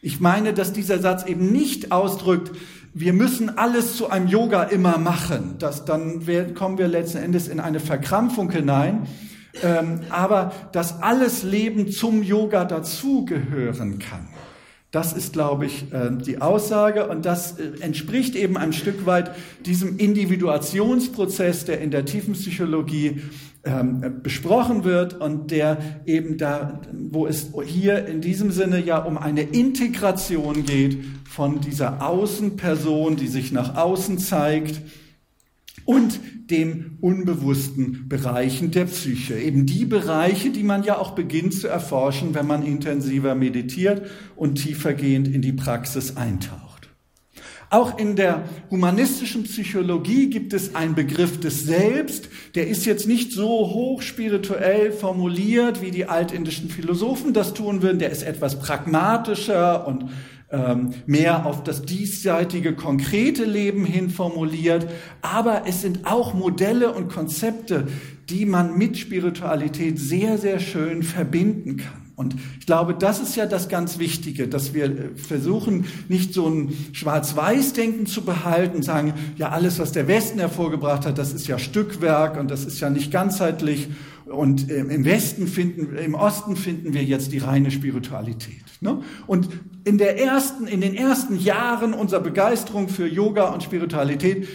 Ich 0.00 0.20
meine, 0.20 0.54
dass 0.54 0.72
dieser 0.72 1.00
Satz 1.00 1.26
eben 1.26 1.50
nicht 1.50 1.90
ausdrückt, 1.90 2.52
wir 2.94 3.12
müssen 3.12 3.58
alles 3.58 3.96
zu 3.96 4.08
einem 4.08 4.28
Yoga 4.28 4.62
immer 4.62 4.98
machen. 4.98 5.56
Das, 5.58 5.84
dann 5.84 6.24
kommen 6.54 6.78
wir 6.78 6.88
letzten 6.88 7.18
Endes 7.18 7.48
in 7.48 7.60
eine 7.60 7.80
Verkrampfung 7.80 8.50
hinein. 8.50 9.06
Ähm, 9.62 10.00
aber 10.10 10.52
dass 10.72 11.02
alles 11.02 11.42
Leben 11.42 11.90
zum 11.90 12.22
Yoga 12.22 12.64
dazugehören 12.64 13.98
kann. 13.98 14.28
Das 14.90 15.12
ist, 15.12 15.34
glaube 15.34 15.66
ich, 15.66 15.92
äh, 15.92 16.10
die 16.10 16.40
Aussage 16.40 17.08
und 17.08 17.26
das 17.26 17.58
äh, 17.58 17.80
entspricht 17.80 18.34
eben 18.34 18.56
ein 18.56 18.72
Stück 18.72 19.04
weit 19.04 19.32
diesem 19.66 19.98
Individuationsprozess, 19.98 21.66
der 21.66 21.82
in 21.82 21.90
der 21.90 22.06
Tiefenpsychologie 22.06 23.22
ähm, 23.64 24.20
besprochen 24.22 24.84
wird 24.84 25.20
und 25.20 25.50
der 25.50 26.00
eben 26.06 26.38
da, 26.38 26.80
wo 26.90 27.26
es 27.26 27.48
hier 27.66 28.06
in 28.06 28.22
diesem 28.22 28.50
Sinne 28.50 28.82
ja 28.82 28.98
um 28.98 29.18
eine 29.18 29.42
Integration 29.42 30.64
geht 30.64 31.04
von 31.28 31.60
dieser 31.60 32.06
Außenperson, 32.06 33.16
die 33.16 33.28
sich 33.28 33.52
nach 33.52 33.76
außen 33.76 34.18
zeigt 34.18 34.80
und 35.88 36.20
den 36.50 36.98
unbewussten 37.00 38.10
Bereichen 38.10 38.70
der 38.70 38.84
Psyche. 38.84 39.38
Eben 39.38 39.64
die 39.64 39.86
Bereiche, 39.86 40.50
die 40.50 40.62
man 40.62 40.82
ja 40.82 40.98
auch 40.98 41.12
beginnt 41.12 41.54
zu 41.54 41.66
erforschen, 41.66 42.34
wenn 42.34 42.46
man 42.46 42.62
intensiver 42.62 43.34
meditiert 43.34 44.02
und 44.36 44.56
tiefergehend 44.56 45.28
in 45.28 45.40
die 45.40 45.54
Praxis 45.54 46.14
eintaucht. 46.14 46.90
Auch 47.70 47.98
in 47.98 48.16
der 48.16 48.44
humanistischen 48.70 49.44
Psychologie 49.44 50.28
gibt 50.28 50.52
es 50.52 50.74
einen 50.74 50.94
Begriff 50.94 51.40
des 51.40 51.64
Selbst, 51.64 52.28
der 52.54 52.68
ist 52.68 52.84
jetzt 52.84 53.08
nicht 53.08 53.32
so 53.32 53.48
hoch 53.48 54.02
spirituell 54.02 54.92
formuliert, 54.92 55.80
wie 55.80 55.90
die 55.90 56.04
altindischen 56.04 56.68
Philosophen 56.68 57.32
das 57.32 57.54
tun 57.54 57.80
würden, 57.80 57.98
der 57.98 58.10
ist 58.10 58.24
etwas 58.24 58.58
pragmatischer 58.58 59.86
und 59.86 60.10
ähm, 60.50 60.90
mehr 61.06 61.46
auf 61.46 61.62
das 61.62 61.82
diesseitige, 61.82 62.74
konkrete 62.74 63.44
Leben 63.44 63.84
hin 63.84 64.10
formuliert. 64.10 64.86
Aber 65.20 65.62
es 65.66 65.82
sind 65.82 66.06
auch 66.06 66.34
Modelle 66.34 66.92
und 66.92 67.08
Konzepte, 67.08 67.86
die 68.28 68.46
man 68.46 68.76
mit 68.76 68.96
Spiritualität 68.98 69.98
sehr, 69.98 70.38
sehr 70.38 70.58
schön 70.58 71.02
verbinden 71.02 71.78
kann. 71.78 72.08
Und 72.18 72.34
ich 72.58 72.66
glaube, 72.66 72.94
das 72.94 73.20
ist 73.20 73.36
ja 73.36 73.46
das 73.46 73.68
ganz 73.68 74.00
Wichtige, 74.00 74.48
dass 74.48 74.74
wir 74.74 74.86
äh, 74.86 75.14
versuchen, 75.14 75.86
nicht 76.08 76.34
so 76.34 76.48
ein 76.48 76.76
Schwarz-Weiß-Denken 76.92 78.06
zu 78.06 78.22
behalten, 78.22 78.82
sagen, 78.82 79.14
ja, 79.36 79.50
alles, 79.50 79.78
was 79.78 79.92
der 79.92 80.08
Westen 80.08 80.40
hervorgebracht 80.40 81.06
hat, 81.06 81.16
das 81.16 81.32
ist 81.32 81.46
ja 81.46 81.60
Stückwerk 81.60 82.36
und 82.40 82.50
das 82.50 82.64
ist 82.64 82.80
ja 82.80 82.90
nicht 82.90 83.12
ganzheitlich. 83.12 83.88
Und 84.30 84.70
ähm, 84.70 84.90
im 84.90 85.04
Westen 85.04 85.46
finden, 85.46 85.96
im 85.96 86.14
Osten 86.14 86.56
finden 86.56 86.92
wir 86.94 87.02
jetzt 87.02 87.32
die 87.32 87.38
reine 87.38 87.70
Spiritualität. 87.70 88.64
Ne? 88.80 89.02
Und 89.26 89.48
in 89.84 89.98
der 89.98 90.20
ersten, 90.20 90.66
in 90.66 90.80
den 90.80 90.94
ersten 90.94 91.38
Jahren 91.38 91.94
unserer 91.94 92.20
Begeisterung 92.20 92.88
für 92.88 93.06
Yoga 93.06 93.48
und 93.48 93.62
Spiritualität 93.62 94.48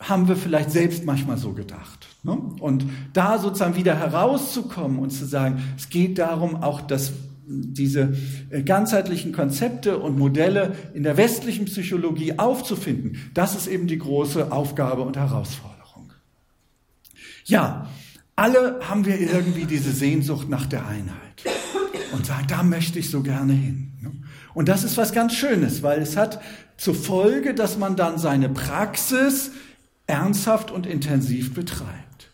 haben 0.00 0.28
wir 0.28 0.36
vielleicht 0.36 0.70
selbst 0.70 1.04
manchmal 1.04 1.36
so 1.36 1.52
gedacht. 1.52 2.08
Ne? 2.22 2.32
Und 2.32 2.86
da 3.12 3.38
sozusagen 3.38 3.76
wieder 3.76 3.98
herauszukommen 3.98 4.98
und 4.98 5.10
zu 5.10 5.26
sagen, 5.26 5.62
es 5.76 5.90
geht 5.90 6.18
darum, 6.18 6.56
auch 6.56 6.80
dass 6.80 7.12
diese 7.46 8.16
äh, 8.50 8.62
ganzheitlichen 8.62 9.32
Konzepte 9.32 9.98
und 9.98 10.18
Modelle 10.18 10.76
in 10.94 11.02
der 11.02 11.16
westlichen 11.16 11.64
Psychologie 11.64 12.38
aufzufinden, 12.38 13.18
das 13.34 13.56
ist 13.56 13.66
eben 13.66 13.86
die 13.86 13.98
große 13.98 14.52
Aufgabe 14.52 15.02
und 15.02 15.16
Herausforderung. 15.16 16.12
Ja, 17.44 17.88
alle 18.40 18.80
haben 18.88 19.04
wir 19.04 19.20
irgendwie 19.20 19.66
diese 19.66 19.92
Sehnsucht 19.92 20.48
nach 20.48 20.64
der 20.64 20.86
Einheit 20.86 21.44
und 22.12 22.24
sagen, 22.24 22.46
da 22.48 22.62
möchte 22.62 22.98
ich 22.98 23.10
so 23.10 23.22
gerne 23.22 23.52
hin. 23.52 23.92
Und 24.54 24.70
das 24.70 24.82
ist 24.82 24.96
was 24.96 25.12
ganz 25.12 25.34
Schönes, 25.34 25.82
weil 25.82 26.00
es 26.00 26.16
hat 26.16 26.40
zur 26.78 26.94
Folge, 26.94 27.52
dass 27.52 27.76
man 27.76 27.96
dann 27.96 28.16
seine 28.16 28.48
Praxis 28.48 29.50
ernsthaft 30.06 30.70
und 30.70 30.86
intensiv 30.86 31.52
betreibt. 31.52 32.30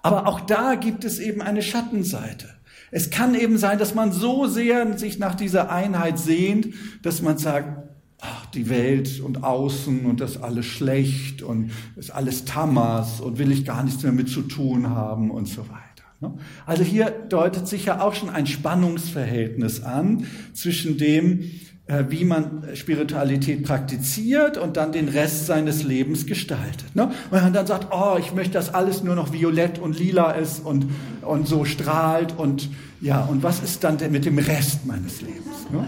Aber 0.00 0.28
auch 0.28 0.40
da 0.40 0.76
gibt 0.76 1.04
es 1.04 1.18
eben 1.18 1.42
eine 1.42 1.62
Schattenseite. 1.62 2.48
Es 2.92 3.10
kann 3.10 3.34
eben 3.34 3.58
sein, 3.58 3.80
dass 3.80 3.96
man 3.96 4.12
so 4.12 4.46
sehr 4.46 4.96
sich 4.96 5.18
nach 5.18 5.34
dieser 5.34 5.72
Einheit 5.72 6.20
sehnt, 6.20 6.68
dass 7.02 7.20
man 7.20 7.38
sagt, 7.38 7.81
ach, 8.22 8.46
die 8.46 8.70
Welt 8.70 9.20
und 9.20 9.42
Außen 9.42 10.06
und 10.06 10.20
das 10.20 10.40
alles 10.40 10.64
schlecht 10.64 11.42
und 11.42 11.72
ist 11.96 12.10
alles 12.10 12.44
Tamas 12.44 13.20
und 13.20 13.38
will 13.38 13.50
ich 13.50 13.64
gar 13.64 13.82
nichts 13.82 14.02
mehr 14.04 14.12
mit 14.12 14.28
zu 14.28 14.42
tun 14.42 14.88
haben 14.88 15.30
und 15.30 15.48
so 15.48 15.62
weiter. 15.62 15.82
Ne? 16.20 16.32
Also 16.64 16.84
hier 16.84 17.10
deutet 17.10 17.66
sich 17.66 17.86
ja 17.86 18.00
auch 18.00 18.14
schon 18.14 18.30
ein 18.30 18.46
Spannungsverhältnis 18.46 19.82
an 19.82 20.24
zwischen 20.52 20.98
dem, 20.98 21.50
äh, 21.86 22.04
wie 22.10 22.24
man 22.24 22.62
Spiritualität 22.74 23.64
praktiziert 23.64 24.56
und 24.56 24.76
dann 24.76 24.92
den 24.92 25.08
Rest 25.08 25.46
seines 25.46 25.82
Lebens 25.82 26.24
gestaltet. 26.24 26.94
Ne? 26.94 27.10
Und 27.32 27.42
man 27.42 27.52
dann 27.52 27.66
sagt, 27.66 27.88
oh, 27.90 28.16
ich 28.20 28.32
möchte, 28.32 28.52
dass 28.52 28.72
alles 28.72 29.02
nur 29.02 29.16
noch 29.16 29.32
violett 29.32 29.80
und 29.80 29.98
lila 29.98 30.30
ist 30.30 30.64
und, 30.64 30.86
und 31.22 31.48
so 31.48 31.64
strahlt 31.64 32.38
und 32.38 32.70
ja, 33.00 33.24
und 33.24 33.42
was 33.42 33.60
ist 33.64 33.82
dann 33.82 33.98
denn 33.98 34.12
mit 34.12 34.24
dem 34.24 34.38
Rest 34.38 34.86
meines 34.86 35.22
Lebens? 35.22 35.68
Ne? 35.72 35.84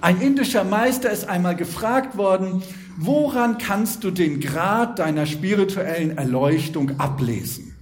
Ein 0.00 0.20
indischer 0.20 0.64
Meister 0.64 1.10
ist 1.10 1.28
einmal 1.28 1.56
gefragt 1.56 2.16
worden, 2.16 2.62
woran 2.96 3.58
kannst 3.58 4.02
du 4.02 4.10
den 4.10 4.40
Grad 4.40 4.98
deiner 4.98 5.26
spirituellen 5.26 6.16
Erleuchtung 6.16 6.98
ablesen? 6.98 7.76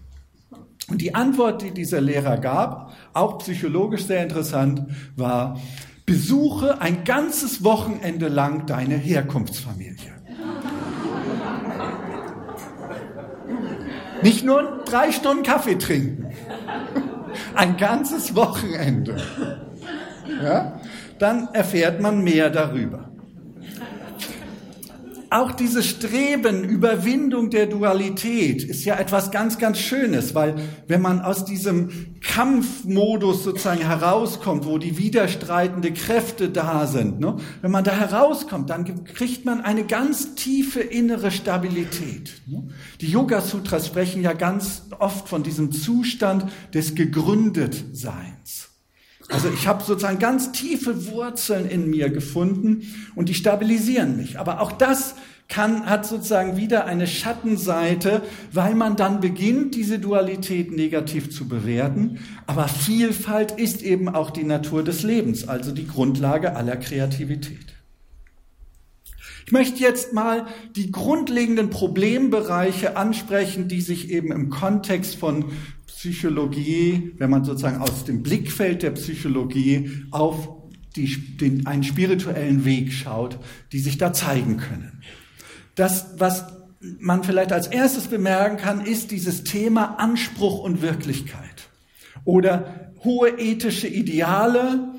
Und 0.90 1.00
die 1.00 1.14
Antwort, 1.14 1.62
die 1.62 1.70
dieser 1.70 2.00
Lehrer 2.00 2.38
gab, 2.38 2.92
auch 3.12 3.38
psychologisch 3.38 4.06
sehr 4.06 4.22
interessant, 4.22 4.82
war, 5.16 5.60
Besuche 6.06 6.80
ein 6.80 7.04
ganzes 7.04 7.62
Wochenende 7.62 8.28
lang 8.28 8.64
deine 8.66 8.96
Herkunftsfamilie. 8.96 10.14
Nicht 14.22 14.44
nur 14.44 14.82
drei 14.86 15.12
Stunden 15.12 15.42
Kaffee 15.42 15.76
trinken. 15.76 16.32
Ein 17.54 17.76
ganzes 17.76 18.34
Wochenende. 18.34 19.18
Ja? 20.42 20.77
Dann 21.18 21.48
erfährt 21.52 22.00
man 22.00 22.22
mehr 22.22 22.50
darüber 22.50 23.08
auch 25.30 25.52
dieses 25.52 25.86
Streben, 25.86 26.64
Überwindung 26.64 27.50
der 27.50 27.66
Dualität 27.66 28.64
ist 28.64 28.84
ja 28.84 28.98
etwas 28.98 29.30
ganz, 29.30 29.58
ganz 29.58 29.78
Schönes, 29.78 30.34
weil 30.34 30.54
wenn 30.86 31.02
man 31.02 31.20
aus 31.20 31.44
diesem 31.44 32.16
Kampfmodus 32.22 33.44
sozusagen 33.44 33.82
herauskommt, 33.82 34.64
wo 34.64 34.78
die 34.78 34.96
widerstreitende 34.96 35.92
Kräfte 35.92 36.48
da 36.48 36.86
sind, 36.86 37.20
ne, 37.20 37.36
wenn 37.60 37.70
man 37.70 37.84
da 37.84 37.92
herauskommt, 37.92 38.70
dann 38.70 39.04
kriegt 39.04 39.44
man 39.44 39.60
eine 39.60 39.84
ganz 39.84 40.34
tiefe 40.34 40.80
innere 40.80 41.30
Stabilität. 41.30 42.40
Ne? 42.46 42.68
Die 43.00 43.10
Yoga 43.10 43.42
Sutras 43.42 43.86
sprechen 43.86 44.22
ja 44.22 44.32
ganz 44.32 44.86
oft 44.98 45.28
von 45.28 45.42
diesem 45.42 45.72
Zustand 45.72 46.46
des 46.72 46.94
Gegründetseins. 46.94 48.67
Also 49.30 49.50
ich 49.50 49.66
habe 49.66 49.84
sozusagen 49.84 50.18
ganz 50.18 50.52
tiefe 50.52 51.06
Wurzeln 51.08 51.68
in 51.68 51.90
mir 51.90 52.08
gefunden 52.08 52.82
und 53.14 53.28
die 53.28 53.34
stabilisieren 53.34 54.16
mich. 54.16 54.38
Aber 54.38 54.60
auch 54.60 54.72
das 54.72 55.16
kann, 55.48 55.86
hat 55.86 56.06
sozusagen 56.06 56.56
wieder 56.56 56.86
eine 56.86 57.06
Schattenseite, 57.06 58.22
weil 58.52 58.74
man 58.74 58.96
dann 58.96 59.20
beginnt, 59.20 59.74
diese 59.74 59.98
Dualität 59.98 60.72
negativ 60.72 61.30
zu 61.30 61.48
bewerten. 61.48 62.20
Aber 62.46 62.68
Vielfalt 62.68 63.52
ist 63.52 63.82
eben 63.82 64.08
auch 64.08 64.30
die 64.30 64.44
Natur 64.44 64.84
des 64.84 65.02
Lebens, 65.02 65.48
also 65.48 65.72
die 65.72 65.86
Grundlage 65.86 66.54
aller 66.54 66.76
Kreativität. 66.76 67.74
Ich 69.46 69.52
möchte 69.52 69.80
jetzt 69.80 70.12
mal 70.12 70.46
die 70.76 70.92
grundlegenden 70.92 71.70
Problembereiche 71.70 72.98
ansprechen, 72.98 73.66
die 73.66 73.80
sich 73.80 74.10
eben 74.10 74.30
im 74.30 74.50
Kontext 74.50 75.16
von 75.16 75.46
Psychologie, 75.98 77.12
wenn 77.18 77.28
man 77.28 77.44
sozusagen 77.44 77.78
aus 77.78 78.04
dem 78.04 78.22
Blickfeld 78.22 78.84
der 78.84 78.92
Psychologie 78.92 80.04
auf 80.12 80.48
die, 80.94 81.36
den, 81.38 81.66
einen 81.66 81.82
spirituellen 81.82 82.64
Weg 82.64 82.92
schaut, 82.92 83.40
die 83.72 83.80
sich 83.80 83.98
da 83.98 84.12
zeigen 84.12 84.58
können. 84.58 85.02
Das, 85.74 86.14
was 86.16 86.44
man 87.00 87.24
vielleicht 87.24 87.52
als 87.52 87.66
erstes 87.66 88.06
bemerken 88.06 88.58
kann, 88.58 88.86
ist 88.86 89.10
dieses 89.10 89.42
Thema 89.42 89.98
Anspruch 89.98 90.60
und 90.60 90.82
Wirklichkeit 90.82 91.68
oder 92.24 92.92
hohe 93.02 93.30
ethische 93.30 93.88
Ideale 93.88 94.92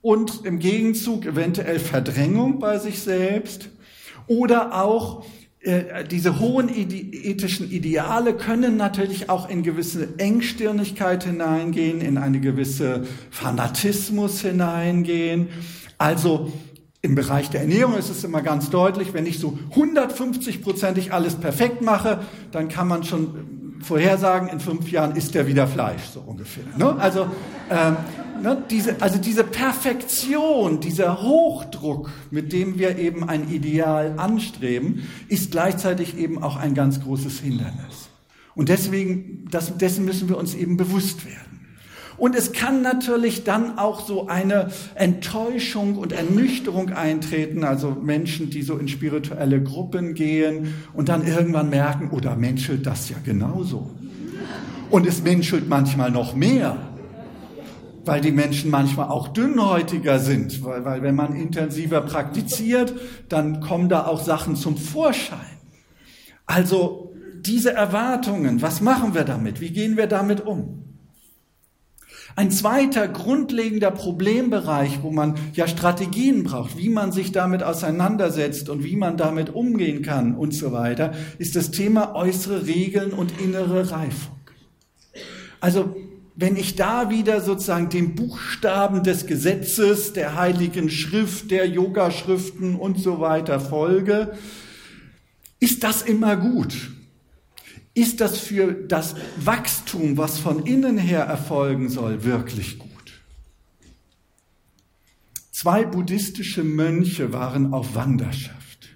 und 0.00 0.44
im 0.44 0.60
Gegenzug 0.60 1.26
eventuell 1.26 1.80
Verdrängung 1.80 2.60
bei 2.60 2.78
sich 2.78 3.00
selbst 3.00 3.68
oder 4.28 4.80
auch 4.80 5.26
diese 6.10 6.38
hohen 6.38 6.68
ethischen 6.68 7.70
Ideale 7.70 8.34
können 8.34 8.76
natürlich 8.76 9.28
auch 9.28 9.48
in 9.48 9.64
gewisse 9.64 10.08
Engstirnigkeit 10.18 11.24
hineingehen, 11.24 12.00
in 12.00 12.18
eine 12.18 12.40
gewisse 12.40 13.04
Fanatismus 13.30 14.42
hineingehen. 14.42 15.48
Also 15.98 16.52
im 17.02 17.14
Bereich 17.14 17.50
der 17.50 17.62
Ernährung 17.62 17.96
ist 17.96 18.10
es 18.10 18.22
immer 18.22 18.42
ganz 18.42 18.70
deutlich, 18.70 19.12
wenn 19.12 19.26
ich 19.26 19.38
so 19.38 19.58
150-prozentig 19.74 21.12
alles 21.12 21.34
perfekt 21.34 21.82
mache, 21.82 22.20
dann 22.52 22.68
kann 22.68 22.88
man 22.88 23.04
schon 23.04 23.55
vorhersagen, 23.82 24.48
in 24.48 24.60
fünf 24.60 24.90
Jahren 24.90 25.16
isst 25.16 25.34
er 25.36 25.46
wieder 25.46 25.66
Fleisch, 25.66 26.02
so 26.12 26.20
ungefähr. 26.20 26.64
Ne? 26.76 26.96
Also 26.98 27.26
ähm, 27.70 27.96
ne, 28.42 28.62
diese, 28.70 29.00
also 29.00 29.18
diese 29.18 29.44
Perfektion, 29.44 30.80
dieser 30.80 31.22
Hochdruck, 31.22 32.10
mit 32.30 32.52
dem 32.52 32.78
wir 32.78 32.98
eben 32.98 33.28
ein 33.28 33.50
Ideal 33.50 34.14
anstreben, 34.18 35.06
ist 35.28 35.50
gleichzeitig 35.50 36.16
eben 36.16 36.42
auch 36.42 36.56
ein 36.56 36.74
ganz 36.74 37.00
großes 37.00 37.40
Hindernis. 37.40 38.08
Und 38.54 38.68
deswegen, 38.68 39.46
das, 39.50 39.76
dessen 39.76 40.04
müssen 40.04 40.28
wir 40.28 40.38
uns 40.38 40.54
eben 40.54 40.76
bewusst 40.76 41.26
werden. 41.26 41.55
Und 42.18 42.34
es 42.34 42.52
kann 42.52 42.82
natürlich 42.82 43.44
dann 43.44 43.78
auch 43.78 44.06
so 44.06 44.26
eine 44.26 44.70
Enttäuschung 44.94 45.96
und 45.96 46.12
Ernüchterung 46.12 46.90
eintreten, 46.90 47.64
also 47.64 47.90
Menschen, 47.90 48.50
die 48.50 48.62
so 48.62 48.78
in 48.78 48.88
spirituelle 48.88 49.62
Gruppen 49.62 50.14
gehen 50.14 50.74
und 50.94 51.08
dann 51.08 51.26
irgendwann 51.26 51.70
merken, 51.70 52.10
oder 52.10 52.34
oh, 52.34 52.40
menschelt 52.40 52.86
das 52.86 53.08
ja 53.08 53.16
genauso. 53.24 53.90
Und 54.90 55.06
es 55.06 55.22
menschelt 55.22 55.68
manchmal 55.68 56.10
noch 56.10 56.34
mehr 56.34 56.76
weil 58.06 58.20
die 58.20 58.30
Menschen 58.30 58.70
manchmal 58.70 59.08
auch 59.08 59.28
dünnhäutiger 59.28 60.20
sind, 60.20 60.64
weil, 60.64 60.84
weil 60.84 61.02
wenn 61.02 61.16
man 61.16 61.34
intensiver 61.34 62.00
praktiziert, 62.02 62.94
dann 63.28 63.60
kommen 63.60 63.88
da 63.88 64.06
auch 64.06 64.22
Sachen 64.22 64.54
zum 64.54 64.76
Vorschein. 64.76 65.58
Also 66.46 67.12
diese 67.40 67.72
Erwartungen, 67.72 68.62
was 68.62 68.80
machen 68.80 69.14
wir 69.14 69.24
damit? 69.24 69.60
Wie 69.60 69.70
gehen 69.70 69.96
wir 69.96 70.06
damit 70.06 70.46
um? 70.46 70.85
Ein 72.34 72.50
zweiter 72.50 73.08
grundlegender 73.08 73.90
Problembereich, 73.90 75.02
wo 75.02 75.10
man 75.10 75.36
ja 75.54 75.68
Strategien 75.68 76.42
braucht, 76.42 76.76
wie 76.76 76.88
man 76.88 77.12
sich 77.12 77.32
damit 77.32 77.62
auseinandersetzt 77.62 78.68
und 78.68 78.84
wie 78.84 78.96
man 78.96 79.16
damit 79.16 79.54
umgehen 79.54 80.02
kann 80.02 80.34
und 80.34 80.52
so 80.52 80.72
weiter, 80.72 81.12
ist 81.38 81.56
das 81.56 81.70
Thema 81.70 82.14
äußere 82.14 82.66
Regeln 82.66 83.12
und 83.12 83.40
innere 83.40 83.90
Reifung. 83.90 84.36
Also 85.60 85.96
wenn 86.34 86.56
ich 86.56 86.76
da 86.76 87.08
wieder 87.08 87.40
sozusagen 87.40 87.88
den 87.88 88.14
Buchstaben 88.14 89.02
des 89.02 89.26
Gesetzes, 89.26 90.12
der 90.12 90.34
heiligen 90.34 90.90
Schrift, 90.90 91.50
der 91.50 91.66
Yoga-Schriften 91.66 92.76
und 92.76 93.00
so 93.00 93.20
weiter 93.20 93.58
folge, 93.58 94.36
ist 95.58 95.82
das 95.82 96.02
immer 96.02 96.36
gut? 96.36 96.90
Ist 97.96 98.20
das 98.20 98.38
für 98.38 98.74
das 98.74 99.14
Wachstum, 99.38 100.18
was 100.18 100.38
von 100.38 100.66
innen 100.66 100.98
her 100.98 101.22
erfolgen 101.22 101.88
soll, 101.88 102.24
wirklich 102.24 102.78
gut? 102.78 102.90
Zwei 105.50 105.86
buddhistische 105.86 106.62
Mönche 106.62 107.32
waren 107.32 107.72
auf 107.72 107.94
Wanderschaft. 107.94 108.90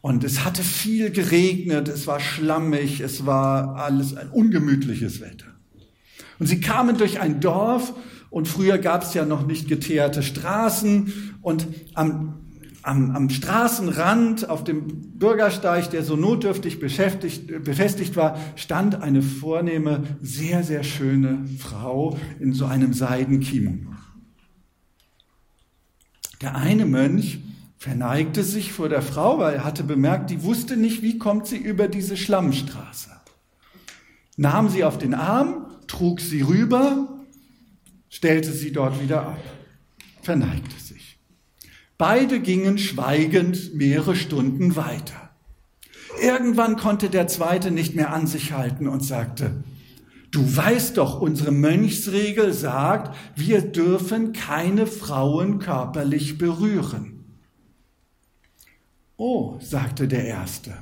Und 0.00 0.24
es 0.24 0.44
hatte 0.44 0.64
viel 0.64 1.12
geregnet, 1.12 1.86
es 1.86 2.08
war 2.08 2.18
schlammig, 2.18 2.98
es 2.98 3.24
war 3.26 3.76
alles 3.76 4.16
ein 4.16 4.28
ungemütliches 4.30 5.20
Wetter. 5.20 5.46
Und 6.40 6.48
sie 6.48 6.58
kamen 6.58 6.98
durch 6.98 7.20
ein 7.20 7.40
Dorf 7.40 7.94
und 8.30 8.48
früher 8.48 8.78
gab 8.78 9.04
es 9.04 9.14
ja 9.14 9.24
noch 9.24 9.46
nicht 9.46 9.68
geteerte 9.68 10.24
Straßen 10.24 11.36
und 11.42 11.68
am, 11.94 12.49
am, 12.82 13.14
am 13.14 13.30
Straßenrand 13.30 14.48
auf 14.48 14.64
dem 14.64 15.18
Bürgersteig, 15.18 15.90
der 15.90 16.02
so 16.02 16.16
notdürftig 16.16 16.80
beschäftigt, 16.80 17.64
befestigt 17.64 18.16
war, 18.16 18.38
stand 18.56 19.02
eine 19.02 19.22
vornehme, 19.22 20.04
sehr, 20.20 20.62
sehr 20.62 20.82
schöne 20.82 21.46
Frau 21.58 22.18
in 22.38 22.52
so 22.52 22.66
einem 22.66 22.92
Seidenkimono. 22.92 23.90
Der 26.40 26.56
eine 26.56 26.86
Mönch 26.86 27.40
verneigte 27.76 28.44
sich 28.44 28.72
vor 28.72 28.88
der 28.88 29.02
Frau, 29.02 29.38
weil 29.38 29.54
er 29.54 29.64
hatte 29.64 29.84
bemerkt, 29.84 30.30
die 30.30 30.42
wusste 30.42 30.76
nicht, 30.76 31.02
wie 31.02 31.18
kommt 31.18 31.46
sie 31.46 31.58
über 31.58 31.88
diese 31.88 32.16
Schlammstraße. 32.16 33.10
Nahm 34.36 34.68
sie 34.68 34.84
auf 34.84 34.96
den 34.98 35.14
Arm 35.14 35.66
trug 35.86 36.20
sie 36.20 36.42
rüber, 36.42 37.08
stellte 38.08 38.52
sie 38.52 38.72
dort 38.72 39.02
wieder 39.02 39.26
ab, 39.26 39.42
verneigte. 40.22 40.79
Beide 42.00 42.40
gingen 42.40 42.78
schweigend 42.78 43.74
mehrere 43.74 44.16
Stunden 44.16 44.74
weiter. 44.74 45.28
Irgendwann 46.22 46.78
konnte 46.78 47.10
der 47.10 47.26
zweite 47.26 47.70
nicht 47.70 47.94
mehr 47.94 48.14
an 48.14 48.26
sich 48.26 48.52
halten 48.52 48.88
und 48.88 49.04
sagte, 49.04 49.62
Du 50.30 50.56
weißt 50.56 50.96
doch, 50.96 51.20
unsere 51.20 51.50
Mönchsregel 51.50 52.54
sagt, 52.54 53.14
wir 53.36 53.60
dürfen 53.60 54.32
keine 54.32 54.86
Frauen 54.86 55.58
körperlich 55.58 56.38
berühren. 56.38 57.22
Oh, 59.18 59.58
sagte 59.60 60.08
der 60.08 60.24
Erste, 60.24 60.72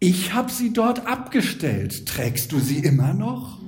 ich 0.00 0.32
habe 0.32 0.50
sie 0.50 0.72
dort 0.72 1.06
abgestellt. 1.06 2.06
Trägst 2.06 2.50
du 2.50 2.58
sie 2.58 2.78
immer 2.78 3.14
noch? 3.14 3.60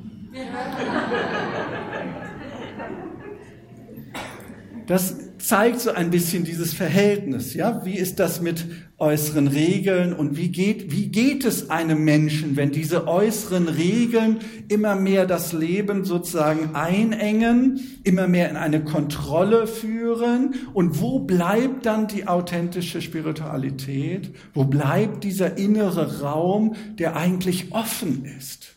Das 4.88 5.21
zeigt 5.42 5.80
so 5.80 5.90
ein 5.90 6.10
bisschen 6.10 6.44
dieses 6.44 6.72
Verhältnis, 6.72 7.54
ja? 7.54 7.84
Wie 7.84 7.96
ist 7.96 8.20
das 8.20 8.40
mit 8.40 8.64
äußeren 8.98 9.48
Regeln 9.48 10.12
und 10.12 10.36
wie 10.36 10.50
geht, 10.50 10.92
wie 10.92 11.08
geht 11.08 11.44
es 11.44 11.68
einem 11.68 12.04
Menschen, 12.04 12.54
wenn 12.54 12.70
diese 12.70 13.08
äußeren 13.08 13.66
Regeln 13.66 14.38
immer 14.68 14.94
mehr 14.94 15.26
das 15.26 15.52
Leben 15.52 16.04
sozusagen 16.04 16.76
einengen, 16.76 17.80
immer 18.04 18.28
mehr 18.28 18.48
in 18.50 18.56
eine 18.56 18.84
Kontrolle 18.84 19.66
führen 19.66 20.54
und 20.72 21.00
wo 21.00 21.18
bleibt 21.18 21.86
dann 21.86 22.06
die 22.06 22.28
authentische 22.28 23.02
Spiritualität? 23.02 24.30
Wo 24.54 24.64
bleibt 24.64 25.24
dieser 25.24 25.58
innere 25.58 26.20
Raum, 26.20 26.76
der 26.98 27.16
eigentlich 27.16 27.72
offen 27.72 28.24
ist? 28.24 28.76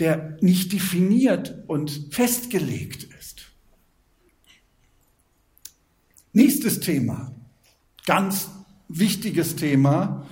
Der 0.00 0.36
nicht 0.40 0.72
definiert 0.72 1.62
und 1.68 2.08
festgelegt 2.10 3.04
ist? 3.04 3.14
Nächstes 6.36 6.80
Thema, 6.80 7.30
ganz 8.06 8.50
wichtiges 8.88 9.54
Thema, 9.54 10.26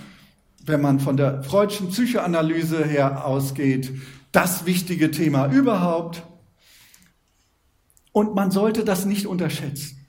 wenn 0.66 0.80
man 0.80 0.98
von 0.98 1.16
der 1.16 1.44
freudschen 1.44 1.90
Psychoanalyse 1.90 2.84
her 2.84 3.24
ausgeht, 3.24 3.92
das 4.32 4.66
wichtige 4.66 5.12
Thema 5.12 5.46
überhaupt. 5.46 6.24
Und 8.10 8.34
man 8.34 8.50
sollte 8.50 8.84
das 8.84 9.06
nicht 9.06 9.28
unterschätzen. 9.28 10.04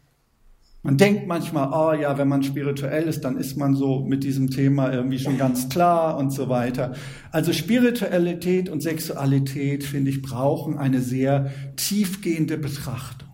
Man 0.81 0.97
denkt 0.97 1.27
manchmal, 1.27 1.69
oh 1.71 1.93
ja, 1.93 2.17
wenn 2.17 2.27
man 2.27 2.41
spirituell 2.41 3.03
ist, 3.03 3.21
dann 3.21 3.37
ist 3.37 3.55
man 3.55 3.75
so 3.75 3.99
mit 3.99 4.23
diesem 4.23 4.49
Thema 4.49 4.91
irgendwie 4.91 5.19
schon 5.19 5.37
ganz 5.37 5.69
klar 5.69 6.17
und 6.17 6.31
so 6.31 6.49
weiter. 6.49 6.95
Also 7.31 7.53
Spiritualität 7.53 8.67
und 8.67 8.81
Sexualität, 8.81 9.83
finde 9.83 10.09
ich, 10.09 10.23
brauchen 10.23 10.75
eine 10.75 11.01
sehr 11.01 11.51
tiefgehende 11.75 12.57
Betrachtung. 12.57 13.29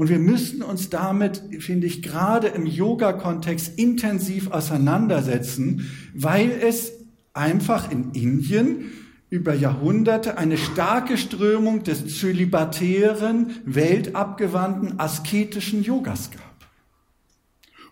Und 0.00 0.08
wir 0.08 0.18
müssen 0.18 0.62
uns 0.62 0.88
damit, 0.88 1.42
finde 1.58 1.86
ich, 1.86 2.00
gerade 2.00 2.46
im 2.46 2.64
Yoga-Kontext 2.64 3.78
intensiv 3.78 4.50
auseinandersetzen, 4.50 5.90
weil 6.14 6.52
es 6.52 6.92
einfach 7.34 7.90
in 7.90 8.12
Indien 8.12 8.92
über 9.28 9.52
Jahrhunderte 9.52 10.38
eine 10.38 10.56
starke 10.56 11.18
Strömung 11.18 11.82
des 11.82 12.18
zölibatären, 12.18 13.50
weltabgewandten, 13.66 14.98
asketischen 14.98 15.84
Yogas 15.84 16.30
gab. 16.30 16.70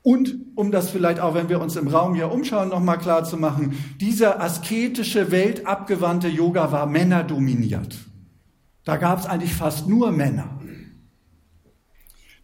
Und 0.01 0.35
um 0.55 0.71
das 0.71 0.89
vielleicht 0.89 1.21
auch, 1.21 1.35
wenn 1.35 1.51
wir 1.51 1.61
uns 1.61 1.77
im 1.77 1.89
Raum 1.89 2.15
hier 2.15 2.33
umschauen, 2.33 2.71
nochmal 2.71 2.97
klar 2.97 3.25
zu 3.25 3.37
machen, 3.37 3.75
dieser 4.01 4.41
asketische, 4.41 5.31
weltabgewandte 5.31 6.29
Yoga 6.29 6.73
war 6.73 6.87
männerdominiert. 6.87 7.99
Da 8.87 8.97
gab 8.97 9.19
es 9.19 9.27
eigentlich 9.27 9.53
fast 9.53 9.87
nur 9.87 10.11
Männer. 10.11 10.58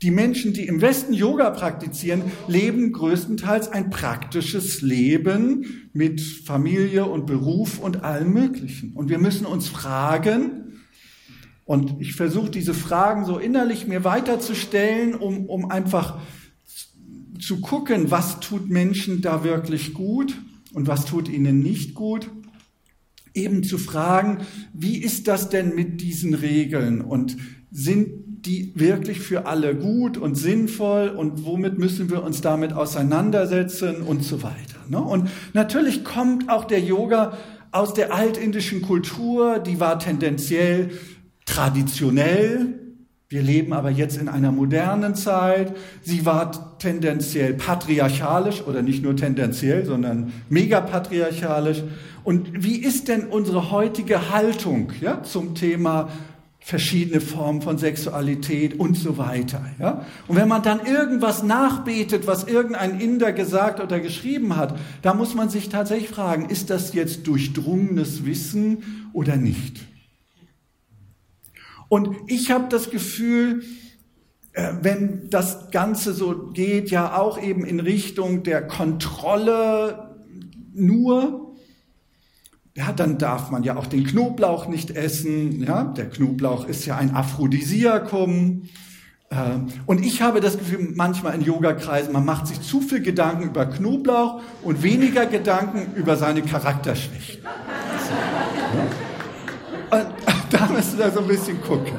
Die 0.05 0.11
Menschen, 0.11 0.53
die 0.53 0.67
im 0.67 0.83
Westen 0.83 1.14
Yoga 1.14 1.49
praktizieren, 1.49 2.25
leben 2.47 2.93
größtenteils 2.93 3.69
ein 3.69 3.88
praktisches 3.88 4.83
Leben 4.83 5.88
mit 5.95 6.21
Familie 6.21 7.07
und 7.07 7.25
Beruf 7.25 7.79
und 7.79 8.05
allem 8.05 8.35
Möglichen. 8.35 8.93
Und 8.93 9.09
wir 9.09 9.17
müssen 9.19 9.47
uns 9.47 9.67
fragen, 9.67 10.83
und 11.64 11.97
ich 12.01 12.12
versuche 12.12 12.51
diese 12.51 12.75
Fragen 12.75 13.25
so 13.25 13.38
innerlich 13.38 13.87
mir 13.87 14.05
weiterzustellen, 14.05 15.14
um, 15.14 15.47
um 15.47 15.71
einfach 15.71 16.21
zu 17.40 17.62
gucken, 17.62 18.11
was 18.11 18.40
tut 18.40 18.69
Menschen 18.69 19.23
da 19.23 19.43
wirklich 19.43 19.95
gut 19.95 20.37
und 20.75 20.87
was 20.87 21.07
tut 21.07 21.31
ihnen 21.31 21.61
nicht 21.61 21.95
gut. 21.95 22.31
Eben 23.33 23.64
zu 23.64 23.79
fragen, 23.79 24.45
wie 24.75 24.99
ist 24.99 25.29
das 25.29 25.49
denn 25.49 25.75
mit 25.75 26.03
diesen 26.03 26.35
Regeln 26.35 27.01
und 27.01 27.38
sind 27.71 28.24
die 28.46 28.72
wirklich 28.74 29.20
für 29.20 29.46
alle 29.46 29.74
gut 29.74 30.18
und 30.18 30.35
sinnvoll 30.35 31.09
und 31.09 31.44
womit 31.44 31.78
müssen 31.78 32.11
wir 32.11 32.22
uns 32.22 32.42
damit 32.42 32.72
auseinandersetzen 32.72 34.02
und 34.02 34.22
so 34.22 34.42
weiter. 34.42 34.78
Ne? 34.88 35.00
Und 35.00 35.30
natürlich 35.54 36.04
kommt 36.04 36.50
auch 36.50 36.64
der 36.64 36.80
Yoga 36.80 37.38
aus 37.72 37.94
der 37.94 38.14
altindischen 38.14 38.83
Kultur, 38.83 39.59
die 39.59 39.80
war 39.80 39.98
tendenziell 39.98 40.90
traditionell. 41.46 42.80
Wir 43.28 43.42
leben 43.42 43.72
aber 43.72 43.90
jetzt 43.90 44.16
in 44.16 44.28
einer 44.28 44.52
modernen 44.52 45.14
Zeit. 45.14 45.74
Sie 46.02 46.24
war 46.24 46.78
tendenziell 46.78 47.54
patriarchalisch 47.54 48.62
oder 48.62 48.83
nicht 48.83 49.02
nur 49.02 49.16
tendenziell, 49.16 49.85
sondern 49.87 50.33
megapatriarchalisch. 50.50 51.83
Und 52.22 52.62
wie 52.62 52.76
ist 52.76 53.09
denn 53.09 53.24
unsere 53.24 53.72
heutige 53.72 54.30
Haltung 54.30 54.92
ja, 55.00 55.22
zum 55.22 55.54
Thema 55.54 56.11
verschiedene 56.66 57.20
Formen 57.20 57.61
von 57.61 57.77
Sexualität 57.77 58.81
und 58.81 58.96
so 58.96 59.18
weiter. 59.18 59.66
Ja? 59.79 60.07
Und 60.27 60.37
wenn 60.37 60.48
man 60.48 60.62
dann 60.62 60.87
irgendwas 60.87 61.42
nachbetet, 61.42 62.27
was 62.27 62.44
irgendein 62.44 63.00
Inder 63.00 63.35
gesagt 63.35 63.81
oder 63.81 64.00
geschrieben 64.00 64.57
hat, 64.57 64.79
da 65.03 65.12
muss 65.12 65.35
man 65.35 65.50
sich 65.50 65.68
tatsächlich 65.68 66.09
fragen, 66.09 66.48
ist 66.48 66.70
das 66.70 66.94
jetzt 66.94 67.27
durchdrungenes 67.27 68.24
Wissen 68.24 69.11
oder 69.12 69.37
nicht? 69.37 69.81
Und 71.90 72.16
ich 72.29 72.50
habe 72.50 72.64
das 72.70 72.88
Gefühl, 72.88 73.62
äh, 74.55 74.72
wenn 74.81 75.29
das 75.29 75.70
Ganze 75.70 76.14
so 76.14 76.50
geht, 76.55 76.90
ja 76.90 77.18
auch 77.18 77.38
eben 77.42 77.66
in 77.66 77.79
Richtung 77.79 78.42
der 78.42 78.66
Kontrolle 78.66 80.16
nur, 80.72 81.43
ja, 82.77 82.93
dann 82.93 83.19
darf 83.19 83.51
man 83.51 83.63
ja 83.63 83.77
auch 83.77 83.87
den 83.87 84.05
Knoblauch 84.05 84.67
nicht 84.67 84.91
essen. 84.91 85.63
Ja, 85.63 85.85
der 85.85 86.11
Knoblauch 86.11 86.67
ist 86.67 86.87
ja 86.87 86.97
ein 86.97 87.15
Aphrodisiakum. 87.15 88.63
Ähm, 89.31 89.67
und 89.87 90.05
ich 90.05 90.23
habe 90.23 90.41
das 90.41 90.59
Gefühl, 90.59 90.93
manchmal 90.95 91.37
in 91.37 91.43
Yogakreisen, 91.43 92.13
man 92.13 92.25
macht 92.25 92.49
sich 92.49 92.61
zu 92.61 92.81
viel 92.81 93.01
Gedanken 93.01 93.45
über 93.45 93.67
Knoblauch 93.67 94.43
und 94.63 94.83
weniger 94.83 95.27
Gedanken 95.27 95.95
über 95.95 96.17
seine 96.17 96.43
Charakterschwächen. 96.43 97.43
Und 99.91 100.07
da 100.51 100.67
müssen 100.67 100.99
wir 100.99 101.11
so 101.13 101.21
ein 101.21 101.29
bisschen 101.29 101.61
gucken. 101.63 101.93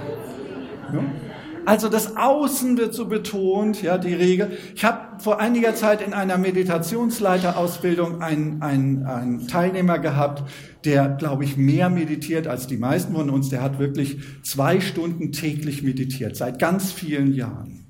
Also 1.65 1.89
das 1.89 2.15
Außen 2.15 2.77
wird 2.77 2.93
so 2.93 3.05
betont, 3.05 3.81
ja, 3.81 3.97
die 3.97 4.13
Regel. 4.13 4.57
Ich 4.75 4.85
habe 4.85 5.19
vor 5.21 5.39
einiger 5.39 5.75
Zeit 5.75 6.01
in 6.01 6.13
einer 6.13 6.37
Meditationsleiterausbildung 6.37 8.21
einen, 8.21 8.61
einen, 8.61 9.05
einen 9.05 9.47
Teilnehmer 9.47 9.99
gehabt, 9.99 10.43
der, 10.83 11.09
glaube 11.09 11.43
ich, 11.43 11.57
mehr 11.57 11.89
meditiert 11.89 12.47
als 12.47 12.67
die 12.67 12.77
meisten 12.77 13.13
von 13.13 13.29
uns. 13.29 13.49
Der 13.49 13.61
hat 13.61 13.79
wirklich 13.79 14.17
zwei 14.43 14.79
Stunden 14.79 15.31
täglich 15.31 15.81
meditiert, 15.81 16.35
seit 16.35 16.59
ganz 16.59 16.91
vielen 16.91 17.33
Jahren. 17.33 17.85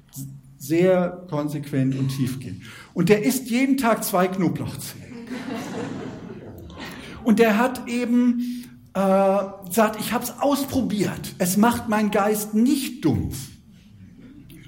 Sehr 0.58 1.26
konsequent 1.30 1.98
und 1.98 2.10
tiefgehend. 2.10 2.62
Und 2.94 3.10
der 3.10 3.24
isst 3.24 3.50
jeden 3.50 3.78
Tag 3.78 4.04
zwei 4.04 4.28
Knoblauchzehen. 4.28 5.04
Und 7.24 7.40
der 7.40 7.58
hat 7.58 7.88
eben 7.88 8.64
äh, 8.94 9.00
sagt, 9.00 10.00
ich 10.00 10.14
habe 10.14 10.24
es 10.24 10.40
ausprobiert. 10.40 11.36
Es 11.38 11.58
macht 11.58 11.90
meinen 11.90 12.12
Geist 12.12 12.54
nicht 12.54 13.04
dumpf. 13.04 13.55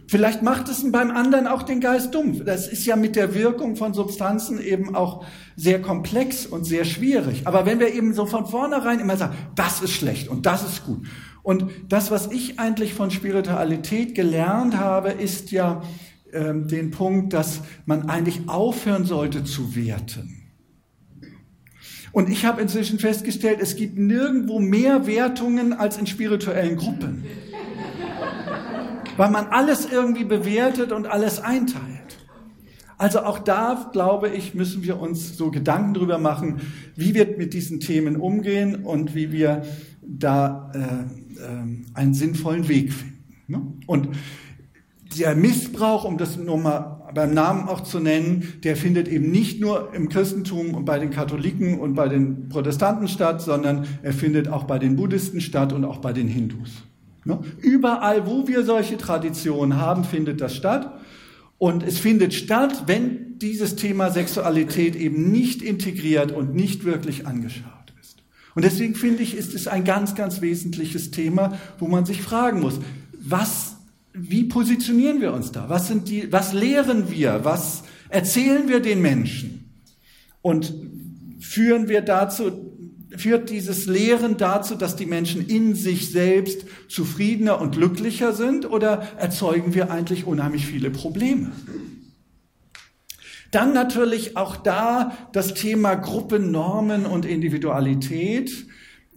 Vielleicht 0.10 0.42
macht 0.42 0.70
es 0.70 0.90
beim 0.90 1.12
anderen 1.12 1.48
auch 1.48 1.64
den 1.64 1.82
Geist 1.82 2.16
dumpf. 2.16 2.46
Das 2.46 2.68
ist 2.68 2.86
ja 2.86 2.96
mit 2.96 3.18
der 3.18 3.36
Wirkung 3.36 3.76
von 3.76 3.94
Substanzen 3.94 4.62
eben 4.62 4.96
auch 4.96 5.26
sehr 5.58 5.82
komplex 5.82 6.46
und 6.46 6.64
sehr 6.64 6.86
schwierig. 6.86 7.46
Aber 7.46 7.66
wenn 7.66 7.80
wir 7.82 7.94
eben 7.94 8.14
so 8.14 8.26
von 8.26 8.46
vornherein 8.46 9.02
immer 9.02 9.18
sagen, 9.18 9.36
das 9.56 9.82
ist 9.82 9.92
schlecht 9.92 10.30
und 10.30 10.46
das 10.46 10.64
ist 10.64 10.86
gut. 10.86 11.06
Und 11.44 11.66
das, 11.90 12.10
was 12.10 12.32
ich 12.32 12.58
eigentlich 12.58 12.94
von 12.94 13.12
Spiritualität 13.12 14.16
gelernt 14.16 14.78
habe, 14.78 15.12
ist 15.12 15.52
ja 15.52 15.82
äh, 16.32 16.54
den 16.54 16.92
Punkt, 16.92 17.34
dass 17.34 17.62
man 17.86 18.10
eigentlich 18.10 18.48
aufhören 18.48 19.04
sollte 19.04 19.44
zu 19.44 19.76
werten. 19.76 20.48
Und 22.14 22.30
ich 22.30 22.46
habe 22.46 22.62
inzwischen 22.62 22.98
festgestellt, 22.98 23.60
es 23.62 23.76
gibt 23.76 23.98
nirgendwo 23.98 24.60
mehr 24.60 25.06
Wertungen 25.06 25.74
als 25.74 25.98
in 25.98 26.08
spirituellen 26.08 26.78
Gruppen 26.78 27.26
weil 29.18 29.30
man 29.32 29.48
alles 29.48 29.88
irgendwie 29.92 30.24
bewertet 30.24 30.92
und 30.92 31.08
alles 31.08 31.40
einteilt. 31.40 32.18
Also 32.98 33.20
auch 33.20 33.40
da, 33.40 33.90
glaube 33.94 34.30
ich, 34.30 34.56
müssen 34.56 34.84
wir 34.84 35.00
uns 35.00 35.38
so 35.38 35.52
Gedanken 35.52 35.94
drüber 35.94 36.18
machen, 36.18 36.62
wie 36.96 37.14
wir 37.14 37.38
mit 37.38 37.54
diesen 37.54 37.80
Themen 37.80 38.16
umgehen 38.16 38.84
und 38.86 39.14
wie 39.14 39.32
wir 39.32 39.64
da 40.02 40.72
äh, 40.74 40.80
äh, 40.80 41.94
einen 41.94 42.14
sinnvollen 42.14 42.68
Weg 42.68 42.94
finden. 42.94 43.24
Ne? 43.48 43.62
Und 43.86 44.10
der 45.18 45.36
Missbrauch, 45.36 46.06
um 46.06 46.18
das 46.18 46.38
nur 46.38 46.58
mal 46.58 47.12
beim 47.14 47.34
Namen 47.34 47.68
auch 47.68 47.82
zu 47.82 48.00
nennen, 48.00 48.54
der 48.64 48.76
findet 48.76 49.08
eben 49.08 49.32
nicht 49.32 49.62
nur 49.62 49.94
im 49.94 50.10
Christentum 50.10 50.74
und 50.74 50.86
bei 50.86 51.00
den 51.00 51.12
Katholiken 51.12 51.80
und 51.80 51.94
bei 51.94 52.10
den 52.10 52.50
Protestanten 52.50 53.08
statt, 53.08 53.42
sondern 53.42 53.86
er 54.02 54.14
findet 54.14 54.48
auch 54.48 54.66
bei 54.66 54.80
den 54.80 54.96
Buddhisten 54.96 55.40
statt 55.40 55.72
und 55.72 55.86
auch 55.86 56.00
bei 56.00 56.14
den 56.14 56.28
Hindus. 56.28 56.84
Ne? 57.28 57.42
Überall, 57.62 58.26
wo 58.26 58.48
wir 58.48 58.64
solche 58.64 58.98
Traditionen 58.98 59.78
haben, 59.78 60.06
findet 60.06 60.40
das 60.40 60.56
statt. 60.56 60.98
Und 61.58 61.84
es 61.84 62.00
findet 62.00 62.34
statt, 62.34 62.84
wenn 62.88 63.38
dieses 63.38 63.76
Thema 63.76 64.12
Sexualität 64.12 64.96
eben 64.96 65.30
nicht 65.30 65.62
integriert 65.62 66.32
und 66.32 66.56
nicht 66.56 66.86
wirklich 66.86 67.28
angeschaut 67.28 67.94
ist. 68.02 68.24
Und 68.56 68.64
deswegen 68.64 68.96
finde 68.96 69.24
ich, 69.24 69.36
ist 69.36 69.54
es 69.54 69.68
ein 69.68 69.84
ganz, 69.84 70.16
ganz 70.16 70.40
wesentliches 70.40 71.12
Thema, 71.12 71.58
wo 71.80 71.90
man 71.90 72.06
sich 72.06 72.22
fragen 72.22 72.62
muss, 72.62 72.80
was, 73.20 73.76
wie 74.14 74.46
positionieren 74.46 75.20
wir 75.20 75.34
uns 75.34 75.52
da? 75.52 75.68
Was 75.68 75.88
sind 75.88 76.08
die, 76.08 76.32
was 76.32 76.54
lehren 76.54 77.12
wir? 77.12 77.42
Was 77.44 77.84
erzählen 78.08 78.70
wir 78.70 78.80
den 78.80 79.02
Menschen? 79.02 79.70
Und 80.42 80.74
führen 81.42 81.90
wir 81.90 82.00
dazu, 82.02 82.67
führt 83.16 83.50
dieses 83.50 83.86
Lehren 83.86 84.38
dazu, 84.38 84.76
dass 84.76 84.96
die 84.96 85.06
Menschen 85.06 85.46
in 85.48 85.76
sich 85.76 86.12
selbst 86.12 86.66
zufriedener 86.90 87.62
und 87.62 87.76
glücklicher 87.76 88.34
sind 88.34 88.70
oder 88.70 89.08
erzeugen 89.18 89.74
wir 89.74 89.92
eigentlich 89.92 90.26
unheimlich 90.26 90.66
viele 90.66 90.90
Probleme? 90.90 91.52
Dann 93.52 93.74
natürlich 93.74 94.36
auch 94.36 94.58
da 94.58 95.18
das 95.32 95.54
Thema 95.54 95.96
Gruppennormen 95.96 97.06
und 97.06 97.26
Individualität, 97.26 98.68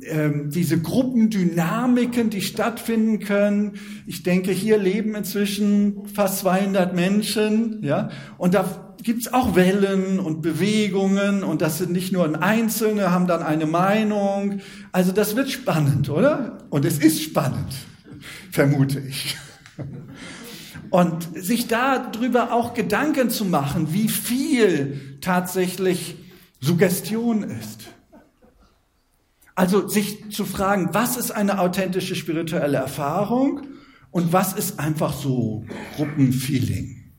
ähm, 0.02 0.50
diese 0.50 0.80
Gruppendynamiken, 0.80 2.30
die 2.30 2.40
stattfinden 2.40 3.18
können. 3.18 3.72
Ich 4.06 4.22
denke, 4.22 4.52
hier 4.52 4.78
leben 4.78 5.14
inzwischen 5.14 6.06
fast 6.06 6.38
200 6.38 6.94
Menschen, 6.94 7.82
ja, 7.82 8.10
und 8.38 8.54
da 8.54 8.89
gibt 9.02 9.22
es 9.22 9.32
auch 9.32 9.54
Wellen 9.54 10.18
und 10.18 10.42
Bewegungen 10.42 11.42
und 11.42 11.62
das 11.62 11.78
sind 11.78 11.92
nicht 11.92 12.12
nur 12.12 12.42
Einzelne, 12.42 13.10
haben 13.10 13.26
dann 13.26 13.42
eine 13.42 13.66
Meinung. 13.66 14.60
Also 14.92 15.12
das 15.12 15.36
wird 15.36 15.50
spannend, 15.50 16.08
oder? 16.08 16.58
Und 16.70 16.84
es 16.84 16.98
ist 16.98 17.22
spannend, 17.22 17.72
vermute 18.50 19.00
ich. 19.00 19.36
Und 20.90 21.28
sich 21.34 21.68
darüber 21.68 22.52
auch 22.52 22.74
Gedanken 22.74 23.30
zu 23.30 23.44
machen, 23.44 23.92
wie 23.92 24.08
viel 24.08 25.18
tatsächlich 25.20 26.16
Suggestion 26.60 27.42
ist. 27.42 27.88
Also 29.54 29.88
sich 29.88 30.30
zu 30.30 30.44
fragen, 30.44 30.90
was 30.92 31.16
ist 31.16 31.30
eine 31.30 31.58
authentische 31.58 32.16
spirituelle 32.16 32.78
Erfahrung 32.78 33.62
und 34.10 34.32
was 34.32 34.52
ist 34.52 34.80
einfach 34.80 35.12
so 35.12 35.64
Gruppenfeeling. 35.96 37.12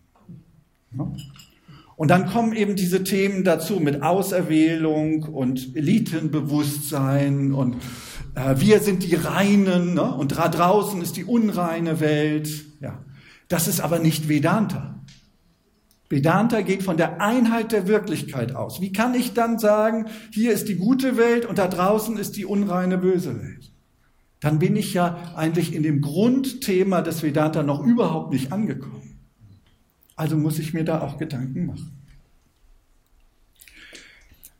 Ja? 0.97 1.11
Und 2.01 2.07
dann 2.07 2.25
kommen 2.25 2.53
eben 2.53 2.75
diese 2.75 3.03
Themen 3.03 3.43
dazu 3.43 3.79
mit 3.79 4.01
Auserwählung 4.01 5.21
und 5.21 5.75
Elitenbewusstsein 5.75 7.53
und 7.53 7.75
äh, 8.33 8.55
wir 8.57 8.79
sind 8.79 9.03
die 9.03 9.13
Reinen 9.13 9.93
ne? 9.93 10.11
und 10.15 10.35
da 10.35 10.47
draußen 10.47 10.99
ist 11.03 11.15
die 11.15 11.25
unreine 11.25 11.99
Welt. 11.99 12.49
Ja, 12.79 13.05
das 13.49 13.67
ist 13.67 13.81
aber 13.81 13.99
nicht 13.99 14.27
Vedanta. 14.27 14.99
Vedanta 16.09 16.61
geht 16.61 16.81
von 16.81 16.97
der 16.97 17.21
Einheit 17.21 17.71
der 17.71 17.85
Wirklichkeit 17.85 18.55
aus. 18.55 18.81
Wie 18.81 18.91
kann 18.91 19.13
ich 19.13 19.33
dann 19.33 19.59
sagen, 19.59 20.07
hier 20.31 20.53
ist 20.53 20.69
die 20.69 20.77
gute 20.77 21.17
Welt 21.17 21.45
und 21.45 21.59
da 21.59 21.67
draußen 21.67 22.17
ist 22.17 22.35
die 22.35 22.45
unreine 22.45 22.97
böse 22.97 23.39
Welt? 23.39 23.71
Dann 24.39 24.57
bin 24.57 24.75
ich 24.75 24.95
ja 24.95 25.33
eigentlich 25.35 25.75
in 25.75 25.83
dem 25.83 26.01
Grundthema 26.01 27.03
des 27.03 27.21
Vedanta 27.21 27.61
noch 27.61 27.85
überhaupt 27.85 28.33
nicht 28.33 28.51
angekommen. 28.51 29.00
Also 30.15 30.37
muss 30.37 30.59
ich 30.59 30.73
mir 30.73 30.83
da 30.83 31.01
auch 31.01 31.17
Gedanken 31.17 31.65
machen. 31.65 32.01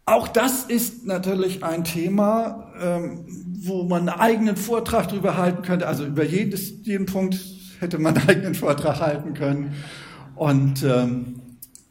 Auch 0.06 0.28
das 0.28 0.64
ist 0.64 1.06
natürlich 1.06 1.64
ein 1.64 1.84
Thema, 1.84 2.74
ähm, 2.82 3.26
wo 3.62 3.84
man 3.84 4.10
einen 4.10 4.20
eigenen 4.20 4.58
Vortrag 4.58 5.08
darüber 5.08 5.38
halten 5.38 5.62
könnte. 5.62 5.88
Also 5.88 6.06
über 6.06 6.26
jedes, 6.26 6.74
jeden 6.84 7.06
Punkt 7.06 7.40
hätte 7.80 7.98
man 7.98 8.18
einen 8.18 8.28
eigenen 8.28 8.56
Vortrag 8.56 9.00
halten 9.00 9.34
können. 9.34 9.74
Und 10.36 10.84
ähm, 10.84 11.42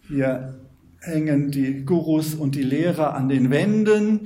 hier 0.08 0.60
hängen 1.00 1.50
die 1.50 1.84
Gurus 1.84 2.34
und 2.34 2.56
die 2.56 2.62
Lehrer 2.62 3.14
an 3.14 3.28
den 3.28 3.50
Wänden. 3.50 4.20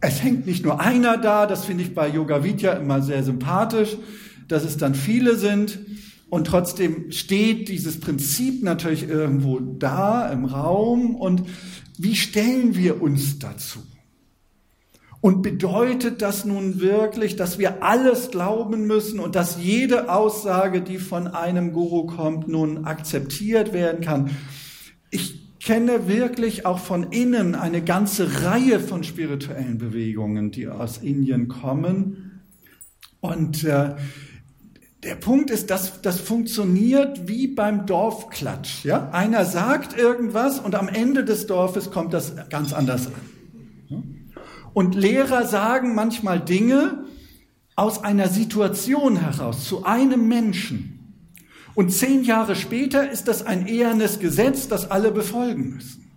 Es 0.00 0.22
hängt 0.22 0.46
nicht 0.46 0.64
nur 0.64 0.80
einer 0.80 1.16
da, 1.18 1.46
das 1.46 1.64
finde 1.64 1.84
ich 1.84 1.94
bei 1.94 2.08
Yoga 2.08 2.44
Vidya 2.44 2.72
immer 2.72 3.02
sehr 3.02 3.22
sympathisch, 3.22 3.96
dass 4.48 4.64
es 4.64 4.76
dann 4.78 4.94
viele 4.94 5.36
sind. 5.36 5.78
Und 6.30 6.46
trotzdem 6.46 7.10
steht 7.10 7.68
dieses 7.68 8.00
Prinzip 8.00 8.62
natürlich 8.62 9.08
irgendwo 9.08 9.60
da 9.60 10.30
im 10.30 10.44
Raum. 10.44 11.14
Und 11.14 11.44
wie 11.96 12.16
stellen 12.16 12.74
wir 12.76 13.00
uns 13.00 13.38
dazu? 13.38 13.80
Und 15.20 15.42
bedeutet 15.42 16.22
das 16.22 16.44
nun 16.44 16.80
wirklich, 16.80 17.34
dass 17.34 17.58
wir 17.58 17.82
alles 17.82 18.30
glauben 18.30 18.86
müssen 18.86 19.18
und 19.18 19.34
dass 19.34 19.60
jede 19.60 20.12
Aussage, 20.12 20.80
die 20.80 20.98
von 20.98 21.26
einem 21.26 21.72
Guru 21.72 22.06
kommt, 22.06 22.46
nun 22.46 22.84
akzeptiert 22.84 23.72
werden 23.72 24.00
kann? 24.00 24.30
Ich 25.10 25.58
kenne 25.58 26.06
wirklich 26.06 26.66
auch 26.66 26.78
von 26.78 27.04
innen 27.10 27.56
eine 27.56 27.82
ganze 27.82 28.44
Reihe 28.44 28.78
von 28.78 29.02
spirituellen 29.02 29.78
Bewegungen, 29.78 30.52
die 30.52 30.68
aus 30.68 30.98
Indien 30.98 31.48
kommen. 31.48 32.42
Und 33.20 33.64
äh, 33.64 33.96
der 35.04 35.14
Punkt 35.14 35.50
ist, 35.50 35.70
dass 35.70 36.02
das 36.02 36.20
funktioniert 36.20 37.28
wie 37.28 37.46
beim 37.46 37.86
Dorfklatsch. 37.86 38.84
Ja? 38.84 39.10
Einer 39.10 39.44
sagt 39.44 39.96
irgendwas 39.96 40.58
und 40.58 40.74
am 40.74 40.88
Ende 40.88 41.24
des 41.24 41.46
Dorfes 41.46 41.90
kommt 41.90 42.12
das 42.12 42.34
ganz 42.50 42.72
anders 42.72 43.06
an. 43.06 43.12
Und 44.74 44.94
Lehrer 44.94 45.46
sagen 45.46 45.94
manchmal 45.94 46.40
Dinge 46.40 47.04
aus 47.74 48.02
einer 48.02 48.28
Situation 48.28 49.16
heraus 49.16 49.64
zu 49.64 49.84
einem 49.84 50.28
Menschen. 50.28 50.94
Und 51.74 51.90
zehn 51.90 52.24
Jahre 52.24 52.56
später 52.56 53.08
ist 53.08 53.28
das 53.28 53.46
ein 53.46 53.68
ehernes 53.68 54.18
Gesetz, 54.18 54.66
das 54.66 54.90
alle 54.90 55.12
befolgen 55.12 55.74
müssen. 55.74 56.07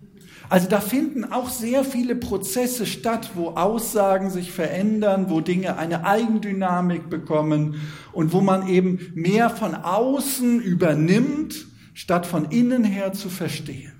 Also 0.52 0.68
da 0.68 0.80
finden 0.80 1.24
auch 1.24 1.48
sehr 1.48 1.82
viele 1.82 2.14
Prozesse 2.14 2.84
statt, 2.84 3.30
wo 3.36 3.52
Aussagen 3.52 4.28
sich 4.28 4.52
verändern, 4.52 5.30
wo 5.30 5.40
Dinge 5.40 5.78
eine 5.78 6.04
Eigendynamik 6.04 7.08
bekommen 7.08 7.76
und 8.12 8.34
wo 8.34 8.42
man 8.42 8.68
eben 8.68 8.98
mehr 9.14 9.48
von 9.48 9.74
außen 9.74 10.60
übernimmt, 10.60 11.68
statt 11.94 12.26
von 12.26 12.50
innen 12.50 12.84
her 12.84 13.14
zu 13.14 13.30
verstehen. 13.30 13.92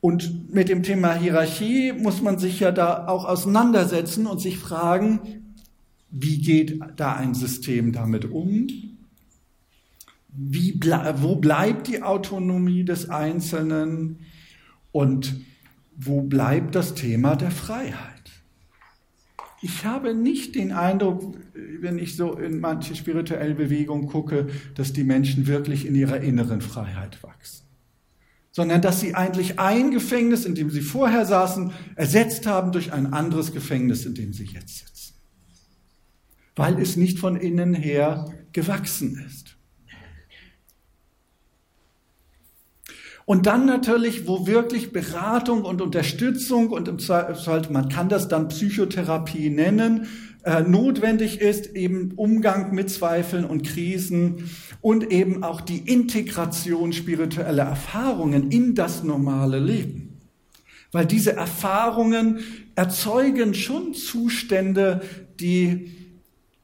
Und 0.00 0.52
mit 0.52 0.68
dem 0.68 0.82
Thema 0.82 1.14
Hierarchie 1.14 1.92
muss 1.92 2.20
man 2.20 2.40
sich 2.40 2.58
ja 2.58 2.72
da 2.72 3.06
auch 3.06 3.26
auseinandersetzen 3.26 4.26
und 4.26 4.40
sich 4.40 4.58
fragen, 4.58 5.54
wie 6.10 6.38
geht 6.38 6.80
da 6.96 7.14
ein 7.14 7.34
System 7.34 7.92
damit 7.92 8.24
um? 8.24 8.66
Wie 10.30 10.80
wo 11.20 11.36
bleibt 11.36 11.86
die 11.86 12.02
Autonomie 12.02 12.84
des 12.84 13.08
Einzelnen? 13.08 14.18
Und 14.94 15.40
wo 15.96 16.22
bleibt 16.22 16.76
das 16.76 16.94
Thema 16.94 17.34
der 17.34 17.50
Freiheit? 17.50 18.30
Ich 19.60 19.84
habe 19.84 20.14
nicht 20.14 20.54
den 20.54 20.70
Eindruck, 20.70 21.36
wenn 21.80 21.98
ich 21.98 22.14
so 22.14 22.34
in 22.34 22.60
manche 22.60 22.94
spirituelle 22.94 23.56
Bewegungen 23.56 24.06
gucke, 24.06 24.46
dass 24.76 24.92
die 24.92 25.02
Menschen 25.02 25.48
wirklich 25.48 25.84
in 25.84 25.96
ihrer 25.96 26.20
inneren 26.20 26.60
Freiheit 26.60 27.20
wachsen, 27.24 27.64
sondern 28.52 28.82
dass 28.82 29.00
sie 29.00 29.16
eigentlich 29.16 29.58
ein 29.58 29.90
Gefängnis, 29.90 30.44
in 30.44 30.54
dem 30.54 30.70
sie 30.70 30.80
vorher 30.80 31.26
saßen, 31.26 31.72
ersetzt 31.96 32.46
haben 32.46 32.70
durch 32.70 32.92
ein 32.92 33.12
anderes 33.12 33.52
Gefängnis, 33.52 34.06
in 34.06 34.14
dem 34.14 34.32
sie 34.32 34.44
jetzt 34.44 34.78
sitzen, 34.78 35.14
weil 36.54 36.78
es 36.78 36.96
nicht 36.96 37.18
von 37.18 37.34
innen 37.34 37.74
her 37.74 38.32
gewachsen 38.52 39.20
ist. 39.26 39.53
Und 43.26 43.46
dann 43.46 43.64
natürlich, 43.64 44.26
wo 44.26 44.46
wirklich 44.46 44.92
Beratung 44.92 45.62
und 45.62 45.80
Unterstützung 45.80 46.68
und 46.68 46.88
im 46.88 46.98
Zweifel, 46.98 47.72
man 47.72 47.88
kann 47.88 48.08
das 48.08 48.28
dann 48.28 48.48
Psychotherapie 48.48 49.48
nennen, 49.48 50.06
äh, 50.44 50.62
notwendig 50.62 51.40
ist, 51.40 51.74
eben 51.74 52.12
Umgang 52.16 52.74
mit 52.74 52.90
Zweifeln 52.90 53.46
und 53.46 53.62
Krisen 53.62 54.50
und 54.82 55.10
eben 55.10 55.42
auch 55.42 55.62
die 55.62 55.78
Integration 55.78 56.92
spiritueller 56.92 57.64
Erfahrungen 57.64 58.50
in 58.50 58.74
das 58.74 59.04
normale 59.04 59.58
Leben. 59.58 60.20
Weil 60.92 61.06
diese 61.06 61.34
Erfahrungen 61.34 62.40
erzeugen 62.74 63.54
schon 63.54 63.94
Zustände, 63.94 65.00
die 65.40 65.92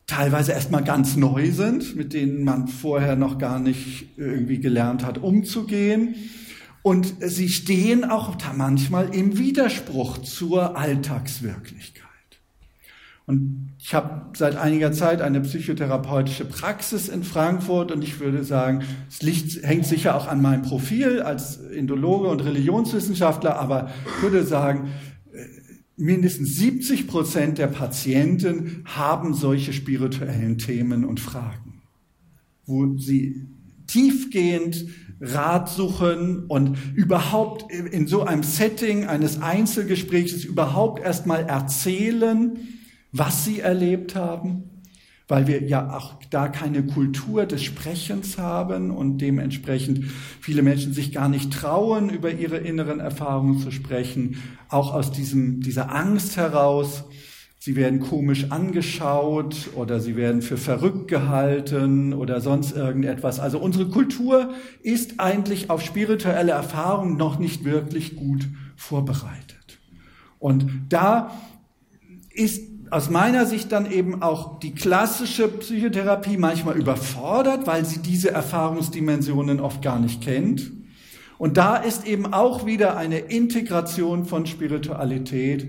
teilweise 0.06 0.52
erstmal 0.52 0.84
ganz 0.84 1.16
neu 1.16 1.50
sind, 1.50 1.96
mit 1.96 2.12
denen 2.12 2.44
man 2.44 2.68
vorher 2.68 3.16
noch 3.16 3.38
gar 3.38 3.60
nicht 3.60 4.10
irgendwie 4.18 4.60
gelernt 4.60 5.06
hat, 5.06 5.18
umzugehen 5.18 6.16
und 6.82 7.14
sie 7.20 7.48
stehen 7.48 8.04
auch 8.04 8.36
manchmal 8.56 9.14
im 9.14 9.38
Widerspruch 9.38 10.18
zur 10.18 10.76
Alltagswirklichkeit. 10.76 12.08
Und 13.26 13.74
ich 13.78 13.94
habe 13.94 14.36
seit 14.36 14.56
einiger 14.56 14.90
Zeit 14.90 15.20
eine 15.20 15.40
psychotherapeutische 15.40 16.44
Praxis 16.44 17.08
in 17.08 17.22
Frankfurt 17.22 17.92
und 17.92 18.02
ich 18.02 18.18
würde 18.18 18.42
sagen, 18.42 18.82
es 19.08 19.20
hängt 19.62 19.86
sicher 19.86 20.16
auch 20.16 20.26
an 20.26 20.42
meinem 20.42 20.62
Profil 20.62 21.22
als 21.22 21.58
Indologe 21.58 22.28
und 22.28 22.40
Religionswissenschaftler, 22.44 23.56
aber 23.56 23.90
ich 24.04 24.22
würde 24.22 24.44
sagen, 24.44 24.88
äh, 25.32 25.44
mindestens 25.96 26.56
70 26.56 27.06
Prozent 27.06 27.58
der 27.58 27.68
Patienten 27.68 28.82
haben 28.84 29.34
solche 29.34 29.72
spirituellen 29.72 30.58
Themen 30.58 31.04
und 31.04 31.20
Fragen, 31.20 31.82
wo 32.66 32.98
sie 32.98 33.46
tiefgehend 33.86 34.86
Rat 35.20 35.68
suchen 35.68 36.46
und 36.46 36.78
überhaupt 36.94 37.70
in 37.70 38.06
so 38.06 38.22
einem 38.24 38.42
Setting 38.42 39.06
eines 39.06 39.42
Einzelgesprächs 39.42 40.44
überhaupt 40.44 41.02
erstmal 41.02 41.44
erzählen, 41.44 42.58
was 43.12 43.44
sie 43.44 43.60
erlebt 43.60 44.14
haben, 44.14 44.64
weil 45.28 45.46
wir 45.46 45.62
ja 45.62 45.94
auch 45.94 46.14
da 46.30 46.48
keine 46.48 46.84
Kultur 46.84 47.44
des 47.44 47.62
Sprechens 47.62 48.38
haben 48.38 48.90
und 48.90 49.18
dementsprechend 49.18 50.04
viele 50.40 50.62
Menschen 50.62 50.94
sich 50.94 51.12
gar 51.12 51.28
nicht 51.28 51.52
trauen, 51.52 52.08
über 52.08 52.32
ihre 52.32 52.56
inneren 52.56 53.00
Erfahrungen 53.00 53.58
zu 53.58 53.70
sprechen, 53.70 54.36
auch 54.68 54.94
aus 54.94 55.12
diesem, 55.12 55.60
dieser 55.60 55.94
Angst 55.94 56.36
heraus, 56.36 57.04
Sie 57.62 57.76
werden 57.76 58.00
komisch 58.00 58.46
angeschaut 58.48 59.68
oder 59.74 60.00
sie 60.00 60.16
werden 60.16 60.40
für 60.40 60.56
verrückt 60.56 61.08
gehalten 61.08 62.14
oder 62.14 62.40
sonst 62.40 62.74
irgendetwas. 62.74 63.38
Also 63.38 63.58
unsere 63.58 63.90
Kultur 63.90 64.54
ist 64.82 65.20
eigentlich 65.20 65.68
auf 65.68 65.82
spirituelle 65.82 66.52
Erfahrungen 66.52 67.18
noch 67.18 67.38
nicht 67.38 67.66
wirklich 67.66 68.16
gut 68.16 68.48
vorbereitet. 68.76 69.78
Und 70.38 70.70
da 70.88 71.32
ist 72.32 72.62
aus 72.90 73.10
meiner 73.10 73.44
Sicht 73.44 73.72
dann 73.72 73.92
eben 73.92 74.22
auch 74.22 74.58
die 74.60 74.74
klassische 74.74 75.46
Psychotherapie 75.48 76.38
manchmal 76.38 76.78
überfordert, 76.78 77.66
weil 77.66 77.84
sie 77.84 78.00
diese 78.00 78.30
Erfahrungsdimensionen 78.30 79.60
oft 79.60 79.82
gar 79.82 80.00
nicht 80.00 80.22
kennt. 80.22 80.72
Und 81.36 81.58
da 81.58 81.76
ist 81.76 82.06
eben 82.06 82.32
auch 82.32 82.64
wieder 82.64 82.96
eine 82.96 83.18
Integration 83.18 84.24
von 84.24 84.46
Spiritualität 84.46 85.68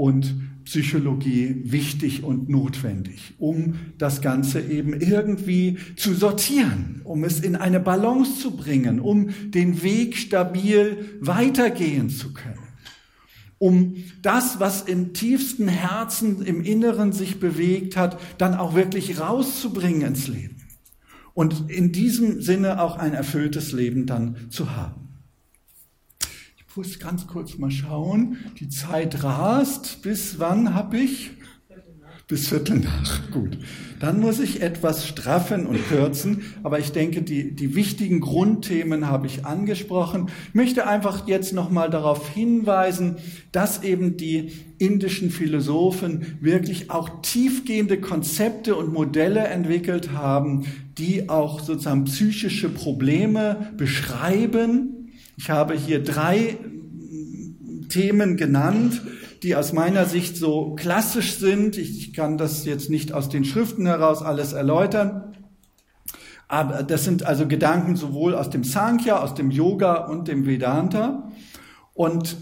und 0.00 0.34
Psychologie 0.64 1.60
wichtig 1.64 2.24
und 2.24 2.48
notwendig, 2.48 3.34
um 3.38 3.74
das 3.98 4.22
Ganze 4.22 4.62
eben 4.62 4.98
irgendwie 4.98 5.76
zu 5.96 6.14
sortieren, 6.14 7.02
um 7.04 7.22
es 7.22 7.40
in 7.40 7.54
eine 7.54 7.80
Balance 7.80 8.40
zu 8.40 8.56
bringen, 8.56 8.98
um 8.98 9.28
den 9.50 9.82
Weg 9.82 10.16
stabil 10.16 11.18
weitergehen 11.20 12.08
zu 12.08 12.32
können, 12.32 12.68
um 13.58 13.96
das, 14.22 14.58
was 14.58 14.80
im 14.80 15.12
tiefsten 15.12 15.68
Herzen, 15.68 16.40
im 16.46 16.62
Inneren 16.62 17.12
sich 17.12 17.38
bewegt 17.38 17.98
hat, 17.98 18.18
dann 18.38 18.54
auch 18.54 18.74
wirklich 18.74 19.20
rauszubringen 19.20 20.00
ins 20.00 20.28
Leben 20.28 20.62
und 21.34 21.70
in 21.70 21.92
diesem 21.92 22.40
Sinne 22.40 22.80
auch 22.80 22.96
ein 22.96 23.12
erfülltes 23.12 23.72
Leben 23.72 24.06
dann 24.06 24.36
zu 24.48 24.74
haben. 24.74 25.09
Muss 26.80 26.98
ganz 26.98 27.26
kurz 27.26 27.58
mal 27.58 27.70
schauen. 27.70 28.38
Die 28.58 28.70
Zeit 28.70 29.22
rast. 29.22 30.00
Bis 30.00 30.38
wann 30.38 30.72
habe 30.72 30.96
ich? 30.96 31.32
Bis 32.26 32.48
Viertel 32.48 32.78
nach. 32.78 33.30
Gut. 33.30 33.58
Dann 33.98 34.18
muss 34.18 34.40
ich 34.40 34.62
etwas 34.62 35.06
straffen 35.06 35.66
und 35.66 35.86
kürzen. 35.88 36.40
Aber 36.62 36.78
ich 36.78 36.92
denke, 36.92 37.20
die, 37.20 37.54
die 37.54 37.74
wichtigen 37.74 38.20
Grundthemen 38.20 39.08
habe 39.08 39.26
ich 39.26 39.44
angesprochen. 39.44 40.30
Ich 40.48 40.54
möchte 40.54 40.86
einfach 40.86 41.28
jetzt 41.28 41.52
nochmal 41.52 41.90
darauf 41.90 42.30
hinweisen, 42.30 43.16
dass 43.52 43.82
eben 43.82 44.16
die 44.16 44.50
indischen 44.78 45.30
Philosophen 45.30 46.38
wirklich 46.40 46.90
auch 46.90 47.20
tiefgehende 47.20 48.00
Konzepte 48.00 48.74
und 48.74 48.90
Modelle 48.90 49.40
entwickelt 49.48 50.12
haben, 50.12 50.64
die 50.96 51.28
auch 51.28 51.60
sozusagen 51.60 52.04
psychische 52.04 52.70
Probleme 52.70 53.70
beschreiben 53.76 54.96
ich 55.42 55.48
habe 55.48 55.72
hier 55.72 56.04
drei 56.04 56.58
Themen 57.90 58.38
genannt, 58.38 59.02
die 59.42 59.54
aus 59.54 59.74
meiner 59.74 60.06
Sicht 60.06 60.36
so 60.36 60.74
klassisch 60.74 61.34
sind. 61.34 61.76
Ich 61.76 62.14
kann 62.14 62.38
das 62.38 62.64
jetzt 62.64 62.88
nicht 62.88 63.12
aus 63.12 63.28
den 63.28 63.44
Schriften 63.44 63.86
heraus 63.86 64.22
alles 64.22 64.54
erläutern. 64.54 65.36
Aber 66.48 66.82
das 66.82 67.04
sind 67.04 67.24
also 67.24 67.46
Gedanken 67.46 67.96
sowohl 67.96 68.34
aus 68.34 68.50
dem 68.50 68.64
Sankhya, 68.64 69.20
aus 69.20 69.34
dem 69.34 69.50
Yoga 69.50 70.06
und 70.06 70.26
dem 70.26 70.46
Vedanta. 70.46 71.30
Und 71.94 72.36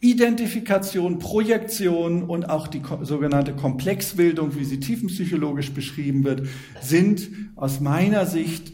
Identifikation, 0.00 1.18
Projektion 1.18 2.22
und 2.22 2.50
auch 2.50 2.68
die 2.68 2.82
sogenannte 3.02 3.54
Komplexbildung, 3.54 4.54
wie 4.56 4.64
sie 4.64 4.78
tiefenpsychologisch 4.78 5.72
beschrieben 5.72 6.22
wird, 6.24 6.46
sind 6.82 7.30
aus 7.56 7.80
meiner 7.80 8.26
Sicht 8.26 8.72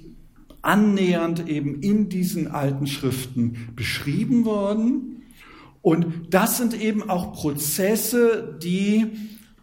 annähernd 0.62 1.48
eben 1.48 1.80
in 1.80 2.08
diesen 2.08 2.48
alten 2.48 2.86
Schriften 2.86 3.68
beschrieben 3.76 4.44
worden. 4.44 5.21
Und 5.82 6.06
das 6.30 6.56
sind 6.56 6.80
eben 6.80 7.10
auch 7.10 7.32
Prozesse, 7.32 8.56
die 8.62 9.10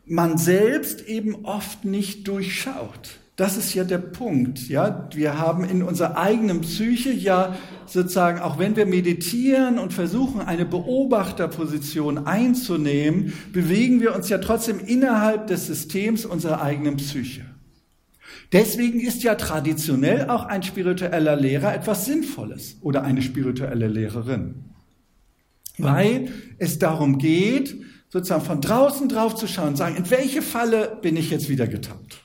man 0.06 0.38
selbst 0.38 1.08
eben 1.08 1.46
oft 1.46 1.86
nicht 1.86 2.28
durchschaut. 2.28 3.20
Das 3.38 3.56
ist 3.56 3.74
ja 3.74 3.86
der 3.86 4.00
Punkt, 4.00 4.68
ja. 4.68 5.08
Wir 5.14 5.40
haben 5.40 5.64
in 5.64 5.82
unserer 5.82 6.18
eigenen 6.18 6.60
Psyche 6.60 7.14
ja 7.14 7.56
sozusagen, 7.86 8.40
auch 8.40 8.60
wenn 8.60 8.76
wir 8.76 8.86
meditieren 8.86 9.80
und 9.80 9.94
versuchen, 9.94 10.42
eine 10.42 10.66
Beobachterposition 10.66 12.28
einzunehmen, 12.28 13.32
bewegen 13.54 14.02
wir 14.02 14.14
uns 14.14 14.28
ja 14.28 14.40
trotzdem 14.40 14.80
innerhalb 14.80 15.48
des 15.48 15.68
Systems 15.68 16.26
unserer 16.26 16.62
eigenen 16.62 16.98
Psyche. 16.98 17.46
Deswegen 18.52 19.00
ist 19.00 19.24
ja 19.24 19.36
traditionell 19.36 20.30
auch 20.30 20.44
ein 20.44 20.64
spiritueller 20.64 21.38
Lehrer 21.38 21.74
etwas 21.74 22.06
Sinnvolles 22.06 22.78
oder 22.82 23.04
eine 23.04 23.22
spirituelle 23.22 23.88
Lehrerin. 23.88 24.69
Weil 25.84 26.30
es 26.58 26.80
darum 26.80 27.18
geht, 27.18 27.76
sozusagen 28.10 28.44
von 28.44 28.62
draußen 28.62 29.08
drauf 29.08 29.36
zu 29.36 29.48
schauen, 29.48 29.76
sagen, 29.76 29.96
in 29.96 30.10
welche 30.10 30.42
Falle 30.42 30.98
bin 31.02 31.16
ich 31.16 31.30
jetzt 31.30 31.50
wieder 31.50 31.68
getappt? 31.68 32.24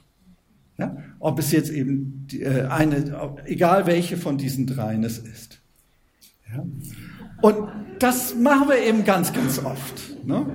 Ja? 0.78 0.96
Ob 1.20 1.38
es 1.38 1.52
jetzt 1.52 1.70
eben 1.70 2.26
äh, 2.32 2.62
eine, 2.62 3.36
egal 3.44 3.86
welche 3.86 4.16
von 4.16 4.38
diesen 4.38 4.66
dreien 4.66 5.04
es 5.04 5.18
ist. 5.18 5.60
Ja? 6.52 6.64
Und 7.42 7.68
das 7.98 8.34
machen 8.34 8.68
wir 8.68 8.78
eben 8.78 9.04
ganz, 9.04 9.32
ganz 9.32 9.58
oft. 9.58 10.24
Ne? 10.26 10.46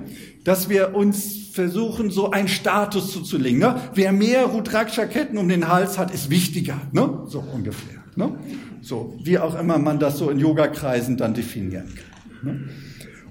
Dass 0.44 0.68
wir 0.68 0.94
uns 0.94 1.48
versuchen, 1.52 2.10
so 2.10 2.30
einen 2.30 2.48
Status 2.48 3.12
zuzulegen. 3.12 3.60
Ne? 3.60 3.80
Wer 3.94 4.12
mehr 4.12 4.46
Rudraksha-Ketten 4.46 5.38
um 5.38 5.48
den 5.48 5.68
Hals 5.68 5.98
hat, 5.98 6.12
ist 6.12 6.30
wichtiger. 6.30 6.80
Ne? 6.92 7.22
So 7.26 7.40
ungefähr. 7.40 8.02
Ne? 8.16 8.36
So, 8.82 9.16
wie 9.22 9.38
auch 9.38 9.58
immer 9.58 9.78
man 9.78 9.98
das 9.98 10.18
so 10.18 10.30
in 10.30 10.38
Yoga-Kreisen 10.38 11.16
dann 11.16 11.34
definieren 11.34 11.88
kann. 11.94 12.54
Ne? 12.54 12.68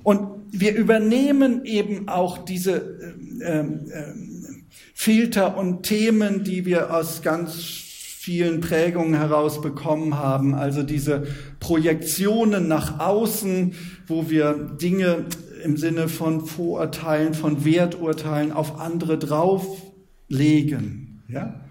Und 0.10 0.51
wir 0.51 0.76
übernehmen 0.76 1.66
eben 1.66 2.10
auch 2.10 2.39
diese 2.39 3.12
ähm, 3.45 3.91
ähm, 3.93 4.64
Filter 4.95 5.55
und 5.55 5.84
Themen, 5.84 6.43
die 6.43 6.66
wir 6.66 6.95
aus 6.95 7.22
ganz 7.22 7.62
vielen 7.62 8.60
Prägungen 8.60 9.14
heraus 9.14 9.62
bekommen 9.62 10.18
haben, 10.18 10.55
also 10.55 10.82
diese 10.82 11.28
Projektionen 11.60 12.68
nach 12.68 12.99
außen, 12.99 13.76
wo 14.07 14.32
wir 14.32 14.53
Dinge 14.82 15.26
im 15.64 15.78
Sinne 15.78 16.10
von 16.10 16.43
Vorurteilen, 16.43 17.36
von 17.36 17.64
Werturteilen 17.64 18.51
auf 18.51 18.80
andere 18.80 19.20
drauflegen. 19.20 21.22
Ja? 21.28 21.62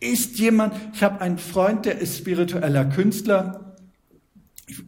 Ist 0.00 0.38
jemand, 0.38 0.72
ich 0.94 1.02
habe 1.02 1.20
einen 1.20 1.36
Freund, 1.36 1.84
der 1.84 1.98
ist 1.98 2.16
spiritueller 2.16 2.86
Künstler, 2.86 3.76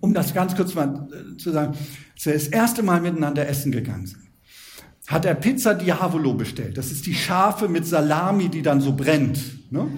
um 0.01 0.15
das 0.15 0.33
ganz 0.33 0.57
kurz 0.57 0.75
mal 0.75 1.07
äh, 1.13 1.37
zu 1.37 1.51
sagen, 1.51 1.77
als 2.15 2.27
wir 2.27 2.33
das 2.33 2.49
erste 2.49 2.83
Mal 2.83 3.01
miteinander 3.01 3.49
essen 3.49 3.73
gegangen 3.73 4.07
sind, 4.07 4.23
hat 5.07 5.25
er 5.25 5.35
Pizza 5.35 5.75
Diavolo 5.75 6.35
bestellt. 6.35 6.79
Das 6.79 6.91
ist 6.91 7.07
die 7.07 7.15
Schafe 7.15 7.69
mit 7.69 7.87
Salami, 7.87 8.49
die 8.49 8.63
dann 8.63 8.81
so 8.81 8.95
brennt. 8.95 9.71
Ne? 9.71 9.89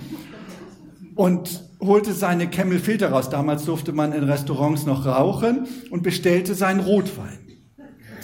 Und 1.15 1.65
holte 1.81 2.13
seine 2.13 2.49
Camel 2.51 2.81
Filter 2.81 3.11
raus. 3.11 3.31
Damals 3.31 3.65
durfte 3.65 3.93
man 3.93 4.13
in 4.13 4.25
Restaurants 4.25 4.85
noch 4.85 5.07
rauchen 5.07 5.67
und 5.91 6.03
bestellte 6.03 6.55
seinen 6.55 6.81
Rotwein. 6.81 7.46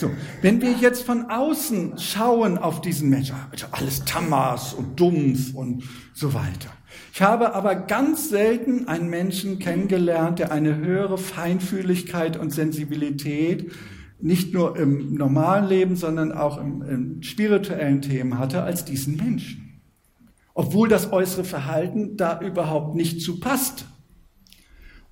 So, 0.02 0.10
wenn 0.40 0.60
wir 0.60 0.72
jetzt 0.72 1.04
von 1.04 1.30
außen 1.30 1.96
schauen 1.96 2.58
auf 2.58 2.80
diesen 2.80 3.08
Menschen, 3.08 3.36
also 3.52 3.66
alles 3.70 4.04
Tamas 4.04 4.74
und 4.74 4.98
dumpf 4.98 5.54
und 5.54 5.84
so 6.12 6.34
weiter. 6.34 6.70
Ich 7.14 7.22
habe 7.22 7.54
aber 7.54 7.76
ganz 7.76 8.28
selten 8.28 8.88
einen 8.88 9.08
Menschen 9.08 9.60
kennengelernt, 9.60 10.40
der 10.40 10.50
eine 10.50 10.76
höhere 10.76 11.18
Feinfühligkeit 11.18 12.36
und 12.36 12.50
Sensibilität 12.50 13.70
nicht 14.20 14.52
nur 14.52 14.76
im 14.76 15.14
normalen 15.14 15.68
Leben, 15.68 15.94
sondern 15.94 16.32
auch 16.32 16.58
im, 16.58 16.82
im 16.82 17.22
spirituellen 17.22 18.02
Themen 18.02 18.40
hatte 18.40 18.64
als 18.64 18.84
diesen 18.84 19.18
Menschen. 19.18 19.80
Obwohl 20.52 20.88
das 20.88 21.12
äußere 21.12 21.44
Verhalten 21.44 22.16
da 22.16 22.40
überhaupt 22.40 22.96
nicht 22.96 23.20
zu 23.20 23.38
passt. 23.38 23.86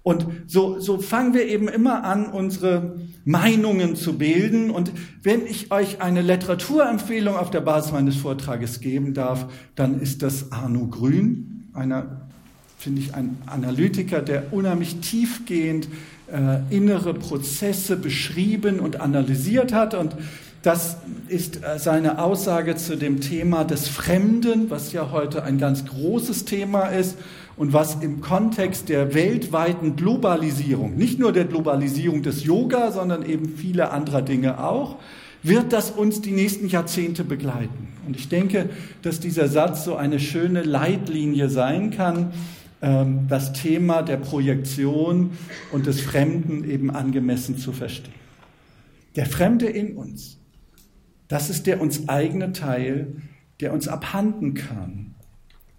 Und 0.03 0.27
so, 0.47 0.81
so 0.81 0.99
fangen 0.99 1.35
wir 1.35 1.47
eben 1.47 1.69
immer 1.69 2.05
an, 2.05 2.27
unsere 2.27 2.97
Meinungen 3.25 3.97
zu 3.97 4.17
bilden. 4.17 4.71
Und 4.71 4.93
wenn 5.23 5.45
ich 5.47 5.71
euch 5.71 6.01
eine 6.01 6.23
Literaturempfehlung 6.23 7.37
auf 7.37 7.51
der 7.51 7.61
Basis 7.61 7.93
meines 7.93 8.17
Vortrages 8.17 8.81
geben 8.81 9.13
darf, 9.13 9.47
dann 9.75 10.01
ist 10.01 10.23
das 10.23 10.53
Arno 10.53 10.87
Grün, 10.87 11.69
einer, 11.75 12.23
finde 12.79 13.03
ich, 13.03 13.15
ein 13.15 13.37
Analytiker, 13.45 14.23
der 14.23 14.55
unheimlich 14.55 15.01
tiefgehend 15.01 15.89
äh, 16.33 16.75
innere 16.75 17.13
Prozesse 17.13 17.97
beschrieben 17.97 18.81
und 18.81 19.01
analysiert 19.01 19.75
hat. 19.75 19.93
Und 19.93 20.17
das 20.63 20.97
ist 21.29 21.63
äh, 21.63 21.79
seine 21.79 22.23
Aussage 22.23 22.75
zu 22.77 22.97
dem 22.97 23.21
Thema 23.21 23.65
des 23.65 23.89
Fremden, 23.89 24.71
was 24.71 24.93
ja 24.93 25.11
heute 25.11 25.43
ein 25.43 25.59
ganz 25.59 25.85
großes 25.85 26.47
Thema 26.47 26.87
ist 26.87 27.19
und 27.61 27.75
was 27.75 27.97
im 27.97 28.23
Kontext 28.23 28.89
der 28.89 29.13
weltweiten 29.13 29.95
Globalisierung, 29.95 30.97
nicht 30.97 31.19
nur 31.19 31.31
der 31.31 31.45
Globalisierung 31.45 32.23
des 32.23 32.43
Yoga, 32.43 32.91
sondern 32.91 33.23
eben 33.23 33.51
viele 33.51 33.91
anderer 33.91 34.23
Dinge 34.23 34.65
auch, 34.65 34.97
wird 35.43 35.75
das 35.75 35.91
uns 35.91 36.23
die 36.23 36.31
nächsten 36.31 36.69
Jahrzehnte 36.69 37.23
begleiten. 37.23 37.89
Und 38.07 38.17
ich 38.17 38.31
denke, 38.31 38.71
dass 39.03 39.21
dieser 39.21 39.47
Satz 39.47 39.85
so 39.85 39.95
eine 39.95 40.21
schöne 40.21 40.63
Leitlinie 40.63 41.51
sein 41.51 41.91
kann, 41.91 42.33
ähm, 42.81 43.27
das 43.29 43.53
Thema 43.53 44.01
der 44.01 44.17
Projektion 44.17 45.33
und 45.71 45.85
des 45.85 46.01
Fremden 46.01 46.65
eben 46.65 46.91
angemessen 46.91 47.59
zu 47.59 47.73
verstehen. 47.73 48.15
Der 49.17 49.27
Fremde 49.27 49.67
in 49.67 49.99
uns, 49.99 50.39
das 51.29 51.51
ist 51.51 51.67
der 51.67 51.83
uns 51.83 52.09
eigene 52.09 52.55
Teil, 52.55 53.17
der 53.61 53.75
uns 53.75 53.87
abhanden 53.87 54.55
kam, 54.55 55.10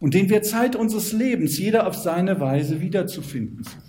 und 0.01 0.15
den 0.15 0.29
wir 0.29 0.41
Zeit 0.41 0.75
unseres 0.75 1.13
Lebens 1.13 1.57
jeder 1.57 1.87
auf 1.87 1.95
seine 1.95 2.39
Weise 2.41 2.81
wiederzufinden 2.81 3.63
suchen. 3.63 3.81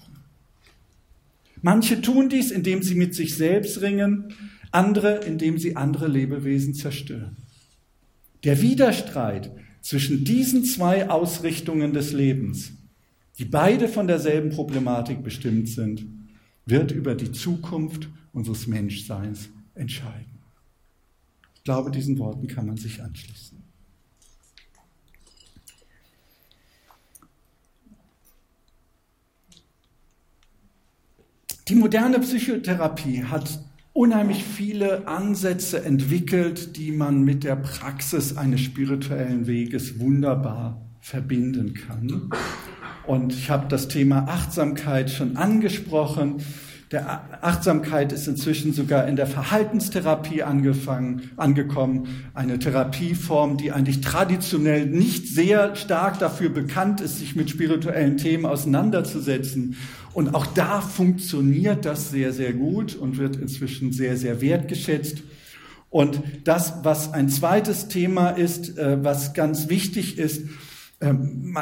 Manche 1.62 2.00
tun 2.02 2.28
dies, 2.28 2.50
indem 2.50 2.82
sie 2.82 2.94
mit 2.94 3.14
sich 3.14 3.34
selbst 3.34 3.80
ringen, 3.80 4.34
andere, 4.70 5.24
indem 5.24 5.58
sie 5.58 5.74
andere 5.74 6.08
Lebewesen 6.08 6.74
zerstören. 6.74 7.36
Der 8.44 8.60
Widerstreit 8.60 9.52
zwischen 9.80 10.24
diesen 10.24 10.64
zwei 10.64 11.08
Ausrichtungen 11.08 11.94
des 11.94 12.12
Lebens, 12.12 12.72
die 13.38 13.46
beide 13.46 13.88
von 13.88 14.06
derselben 14.06 14.50
Problematik 14.50 15.22
bestimmt 15.22 15.68
sind, 15.68 16.04
wird 16.66 16.92
über 16.92 17.14
die 17.14 17.32
Zukunft 17.32 18.08
unseres 18.32 18.66
Menschseins 18.66 19.48
entscheiden. 19.74 20.38
Ich 21.54 21.64
glaube, 21.64 21.90
diesen 21.90 22.18
Worten 22.18 22.48
kann 22.48 22.66
man 22.66 22.76
sich 22.76 23.02
anschließen. 23.02 23.61
Die 31.68 31.76
moderne 31.76 32.18
Psychotherapie 32.18 33.22
hat 33.22 33.60
unheimlich 33.92 34.42
viele 34.42 35.06
Ansätze 35.06 35.84
entwickelt, 35.84 36.76
die 36.76 36.90
man 36.90 37.22
mit 37.22 37.44
der 37.44 37.54
Praxis 37.54 38.36
eines 38.36 38.62
spirituellen 38.62 39.46
Weges 39.46 40.00
wunderbar 40.00 40.80
verbinden 41.00 41.74
kann. 41.74 42.30
Und 43.06 43.32
ich 43.32 43.48
habe 43.48 43.68
das 43.68 43.86
Thema 43.86 44.26
Achtsamkeit 44.28 45.10
schon 45.10 45.36
angesprochen. 45.36 46.42
Der 46.92 47.22
Achtsamkeit 47.40 48.12
ist 48.12 48.28
inzwischen 48.28 48.74
sogar 48.74 49.08
in 49.08 49.16
der 49.16 49.26
Verhaltenstherapie 49.26 50.42
angefangen, 50.42 51.30
angekommen. 51.38 52.06
Eine 52.34 52.58
Therapieform, 52.58 53.56
die 53.56 53.72
eigentlich 53.72 54.02
traditionell 54.02 54.84
nicht 54.84 55.26
sehr 55.26 55.74
stark 55.74 56.18
dafür 56.18 56.50
bekannt 56.50 57.00
ist, 57.00 57.18
sich 57.18 57.34
mit 57.34 57.48
spirituellen 57.48 58.18
Themen 58.18 58.44
auseinanderzusetzen. 58.44 59.76
Und 60.12 60.34
auch 60.34 60.44
da 60.46 60.82
funktioniert 60.82 61.86
das 61.86 62.10
sehr, 62.10 62.34
sehr 62.34 62.52
gut 62.52 62.94
und 62.94 63.16
wird 63.16 63.36
inzwischen 63.36 63.92
sehr, 63.92 64.18
sehr 64.18 64.42
wertgeschätzt. 64.42 65.22
Und 65.88 66.22
das, 66.44 66.74
was 66.82 67.14
ein 67.14 67.30
zweites 67.30 67.88
Thema 67.88 68.30
ist, 68.30 68.76
äh, 68.76 69.02
was 69.02 69.32
ganz 69.32 69.70
wichtig 69.70 70.18
ist, 70.18 70.42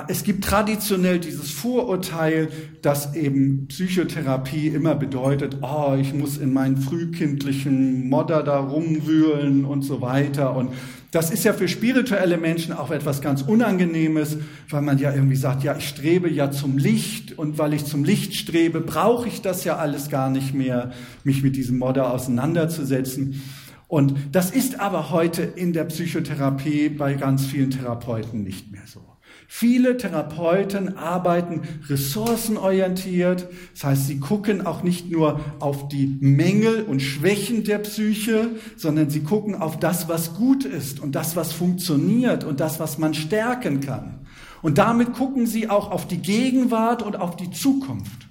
es 0.09 0.25
gibt 0.25 0.45
traditionell 0.45 1.19
dieses 1.19 1.51
Vorurteil, 1.51 2.49
dass 2.83 3.15
eben 3.15 3.69
Psychotherapie 3.69 4.69
immer 4.69 4.95
bedeutet, 4.95 5.59
oh, 5.63 5.97
ich 5.99 6.13
muss 6.13 6.37
in 6.37 6.53
meinen 6.53 6.77
frühkindlichen 6.77 8.09
Modder 8.09 8.43
da 8.43 8.59
rumwühlen 8.59 9.65
und 9.65 9.83
so 9.83 10.03
weiter. 10.03 10.55
Und 10.55 10.73
das 11.11 11.31
ist 11.31 11.45
ja 11.45 11.55
für 11.55 11.69
spirituelle 11.69 12.37
Menschen 12.37 12.75
auch 12.75 12.91
etwas 12.91 13.23
ganz 13.23 13.41
Unangenehmes, 13.43 14.37
weil 14.69 14.83
man 14.83 14.99
ja 14.99 15.13
irgendwie 15.13 15.37
sagt, 15.37 15.65
ja, 15.65 15.75
ich 15.75 15.89
strebe 15.89 16.31
ja 16.31 16.51
zum 16.51 16.77
Licht 16.77 17.39
und 17.39 17.57
weil 17.57 17.73
ich 17.73 17.87
zum 17.87 18.05
Licht 18.05 18.35
strebe, 18.37 18.81
brauche 18.81 19.27
ich 19.27 19.41
das 19.41 19.65
ja 19.65 19.77
alles 19.77 20.11
gar 20.11 20.29
nicht 20.29 20.55
mehr, 20.55 20.93
mich 21.25 21.43
mit 21.43 21.57
diesem 21.57 21.79
Modder 21.79 22.13
auseinanderzusetzen. 22.13 23.43
Und 23.89 24.15
das 24.33 24.51
ist 24.51 24.79
aber 24.79 25.11
heute 25.11 25.43
in 25.43 25.73
der 25.73 25.85
Psychotherapie 25.85 26.91
bei 26.91 27.15
ganz 27.15 27.47
vielen 27.47 27.71
Therapeuten 27.71 28.45
nicht 28.45 28.71
mehr 28.71 28.87
so. 28.87 29.10
Viele 29.53 29.97
Therapeuten 29.97 30.97
arbeiten 30.97 31.63
ressourcenorientiert. 31.89 33.49
Das 33.75 33.83
heißt, 33.85 34.07
sie 34.07 34.21
gucken 34.21 34.65
auch 34.65 34.85
nicht 34.85 35.11
nur 35.11 35.41
auf 35.59 35.89
die 35.89 36.07
Mängel 36.21 36.85
und 36.85 37.01
Schwächen 37.01 37.65
der 37.65 37.79
Psyche, 37.79 38.53
sondern 38.77 39.11
sie 39.11 39.25
gucken 39.25 39.57
auf 39.57 39.77
das, 39.77 40.09
was 40.09 40.35
gut 40.35 40.65
ist 40.65 41.01
und 41.01 41.17
das, 41.17 41.35
was 41.35 41.53
funktioniert 41.53 42.45
und 42.45 42.61
das, 42.61 42.79
was 42.79 42.99
man 42.99 43.13
stärken 43.13 43.81
kann. 43.81 44.21
Und 44.63 44.79
damit 44.79 45.15
gucken 45.15 45.49
sie 45.49 45.69
auch 45.69 45.91
auf 45.91 46.07
die 46.07 46.19
Gegenwart 46.19 47.03
und 47.03 47.17
auf 47.17 47.35
die 47.35 47.51
Zukunft. 47.51 48.29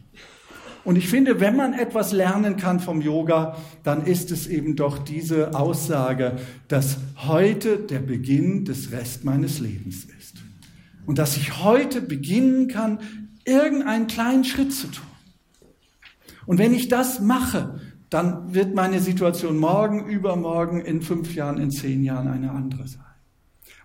Und 0.85 0.95
ich 0.95 1.09
finde, 1.09 1.41
wenn 1.41 1.57
man 1.57 1.73
etwas 1.73 2.13
lernen 2.13 2.55
kann 2.55 2.79
vom 2.79 3.01
Yoga, 3.01 3.57
dann 3.83 4.05
ist 4.05 4.31
es 4.31 4.47
eben 4.47 4.77
doch 4.77 4.97
diese 4.97 5.53
Aussage, 5.53 6.37
dass 6.69 6.97
heute 7.27 7.77
der 7.77 7.99
Beginn 7.99 8.63
des 8.63 8.93
Rest 8.93 9.25
meines 9.25 9.59
Lebens 9.59 10.05
ist 10.05 10.48
und 11.05 11.17
dass 11.17 11.37
ich 11.37 11.63
heute 11.63 12.01
beginnen 12.01 12.67
kann, 12.67 12.99
irgendeinen 13.45 14.07
kleinen 14.07 14.43
Schritt 14.43 14.73
zu 14.73 14.87
tun. 14.87 15.05
Und 16.45 16.57
wenn 16.57 16.73
ich 16.73 16.87
das 16.87 17.19
mache, 17.19 17.79
dann 18.09 18.53
wird 18.53 18.73
meine 18.73 18.99
Situation 18.99 19.57
morgen, 19.57 20.07
übermorgen, 20.07 20.81
in 20.81 21.01
fünf 21.01 21.35
Jahren, 21.35 21.59
in 21.59 21.71
zehn 21.71 22.03
Jahren 22.03 22.27
eine 22.27 22.51
andere 22.51 22.87
sein. 22.87 23.03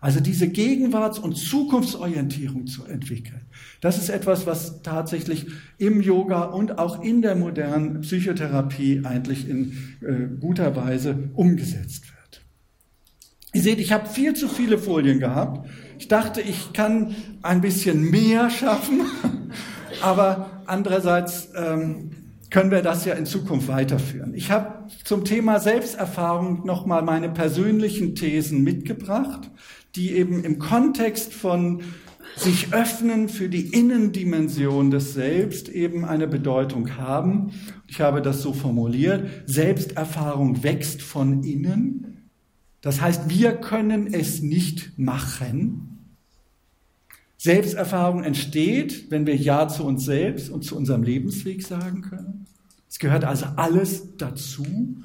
Also 0.00 0.20
diese 0.20 0.48
Gegenwarts- 0.48 1.18
und 1.18 1.34
Zukunftsorientierung 1.34 2.66
zu 2.66 2.84
entwickeln, 2.84 3.40
das 3.80 3.96
ist 3.96 4.10
etwas, 4.10 4.46
was 4.46 4.82
tatsächlich 4.82 5.46
im 5.78 6.02
Yoga 6.02 6.42
und 6.42 6.78
auch 6.78 7.02
in 7.02 7.22
der 7.22 7.36
modernen 7.36 8.02
Psychotherapie 8.02 9.00
eigentlich 9.04 9.48
in 9.48 9.72
äh, 10.02 10.26
guter 10.38 10.76
Weise 10.76 11.30
umgesetzt 11.32 12.04
wird. 12.04 12.44
Ihr 13.54 13.62
seht, 13.62 13.78
ich 13.78 13.92
habe 13.92 14.06
viel 14.06 14.34
zu 14.34 14.48
viele 14.48 14.76
Folien 14.76 15.20
gehabt. 15.20 15.66
Ich 15.99 16.09
dachte, 16.09 16.40
ich 16.40 16.72
kann 16.72 17.14
ein 17.42 17.61
bisschen 17.61 18.11
mehr 18.11 18.51
schaffen, 18.51 19.03
aber 20.03 20.62
andererseits 20.66 21.51
ähm, 21.57 22.11
können 22.51 22.70
wir 22.70 22.82
das 22.82 23.05
ja 23.05 23.14
in 23.14 23.26
Zukunft 23.26 23.68
weiterführen. 23.68 24.34
Ich 24.34 24.51
habe 24.51 24.88
zum 25.05 25.24
Thema 25.24 25.61
Selbsterfahrung 25.61 26.64
nochmal 26.64 27.03
meine 27.03 27.28
persönlichen 27.28 28.14
Thesen 28.14 28.62
mitgebracht 28.62 29.51
die 29.97 30.12
eben 30.12 30.42
im 30.42 30.59
Kontext 30.59 31.32
von 31.32 31.82
sich 32.36 32.72
öffnen 32.72 33.28
für 33.28 33.49
die 33.49 33.68
Innendimension 33.68 34.90
des 34.90 35.14
Selbst 35.14 35.68
eben 35.68 36.05
eine 36.05 36.26
Bedeutung 36.26 36.97
haben. 36.97 37.53
Ich 37.86 38.01
habe 38.01 38.22
das 38.22 38.42
so 38.42 38.53
formuliert, 38.53 39.28
Selbsterfahrung 39.47 40.64
wächst 40.64 41.01
von 41.03 41.45
innen. 41.45 42.13
Das 42.85 43.01
heißt, 43.01 43.30
wir 43.30 43.53
können 43.53 44.12
es 44.12 44.43
nicht 44.43 44.99
machen. 44.99 46.05
Selbsterfahrung 47.39 48.22
entsteht, 48.22 49.11
wenn 49.11 49.26
wir 49.26 49.35
Ja 49.35 49.68
zu 49.68 49.85
uns 49.85 50.05
selbst 50.05 50.51
und 50.51 50.66
zu 50.66 50.76
unserem 50.76 51.03
Lebensweg 51.03 51.66
sagen 51.66 52.03
können. 52.03 52.45
Es 52.87 52.99
gehört 52.99 53.24
also 53.24 53.47
alles 53.57 54.18
dazu. 54.18 54.99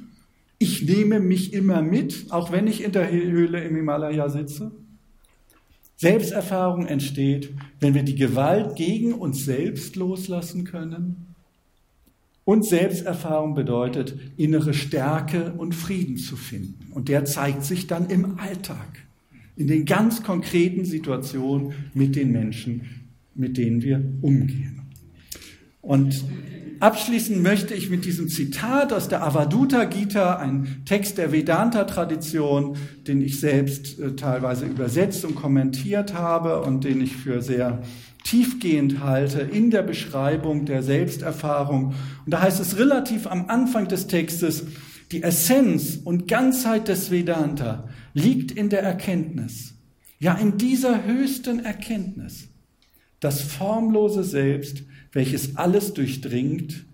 Ich 0.58 0.82
nehme 0.82 1.22
mich 1.22 1.54
immer 1.54 1.82
mit, 1.82 2.26
auch 2.32 2.52
wenn 2.52 2.68
ich 2.68 2.84
in 2.84 2.92
der 2.92 3.10
Höhle 3.10 3.64
im 3.64 3.78
Himalaya 3.78 4.28
sitze. 4.28 4.74
Selbsterfahrung 5.96 6.86
entsteht, 6.86 7.54
wenn 7.80 7.94
wir 7.94 8.04
die 8.04 8.16
Gewalt 8.16 8.76
gegen 8.76 9.14
uns 9.14 9.46
selbst 9.46 9.96
loslassen 9.96 10.66
können. 10.66 11.29
Und 12.50 12.66
Selbsterfahrung 12.66 13.54
bedeutet, 13.54 14.18
innere 14.36 14.74
Stärke 14.74 15.54
und 15.56 15.76
Frieden 15.76 16.18
zu 16.18 16.36
finden. 16.36 16.92
Und 16.96 17.08
der 17.08 17.24
zeigt 17.24 17.64
sich 17.64 17.86
dann 17.86 18.10
im 18.10 18.40
Alltag, 18.40 19.06
in 19.56 19.68
den 19.68 19.86
ganz 19.86 20.24
konkreten 20.24 20.84
Situationen 20.84 21.74
mit 21.94 22.16
den 22.16 22.32
Menschen, 22.32 23.06
mit 23.36 23.56
denen 23.56 23.84
wir 23.84 24.04
umgehen. 24.24 24.82
Und 25.84 26.26
Abschließen 26.80 27.42
möchte 27.42 27.74
ich 27.74 27.90
mit 27.90 28.06
diesem 28.06 28.30
Zitat 28.30 28.94
aus 28.94 29.10
der 29.10 29.22
Avaduta 29.22 29.84
Gita, 29.84 30.38
ein 30.38 30.84
Text 30.86 31.18
der 31.18 31.34
Vedanta-Tradition, 31.34 32.78
den 33.06 33.22
ich 33.22 33.42
selbst 33.42 34.00
äh, 34.00 34.16
teilweise 34.16 34.66
übersetzt 34.66 35.26
und 35.26 35.36
kommentiert 35.36 36.14
habe 36.14 36.62
und 36.62 36.86
den 36.86 37.02
ich 37.02 37.18
für 37.18 37.42
sehr 37.42 37.82
tiefgehend 38.24 39.00
halte 39.00 39.42
in 39.42 39.72
der 39.72 39.84
Beschreibung 39.84 40.66
der 40.66 40.84
Selbsterfahrung. 40.84 41.96
Und 42.26 42.34
da 42.34 42.42
heißt 42.42 42.60
es 42.60 42.78
relativ 42.78 43.28
am 43.28 43.50
Anfang 43.50 43.88
des 43.88 44.08
Textes, 44.08 44.66
die 45.12 45.24
Essenz 45.24 46.00
und 46.04 46.28
Ganzheit 46.28 46.88
des 46.88 47.10
Vedanta 47.10 47.90
liegt 48.14 48.52
in 48.52 48.70
der 48.70 48.84
Erkenntnis, 48.84 49.74
ja 50.20 50.34
in 50.36 50.58
dieser 50.58 51.06
höchsten 51.06 51.60
Erkenntnis, 51.60 52.50
das 53.20 53.42
formlose 53.42 54.24
Selbst 54.24 54.84
welches 55.12 55.56
alles 55.56 55.94
durchdringt, 55.94 56.86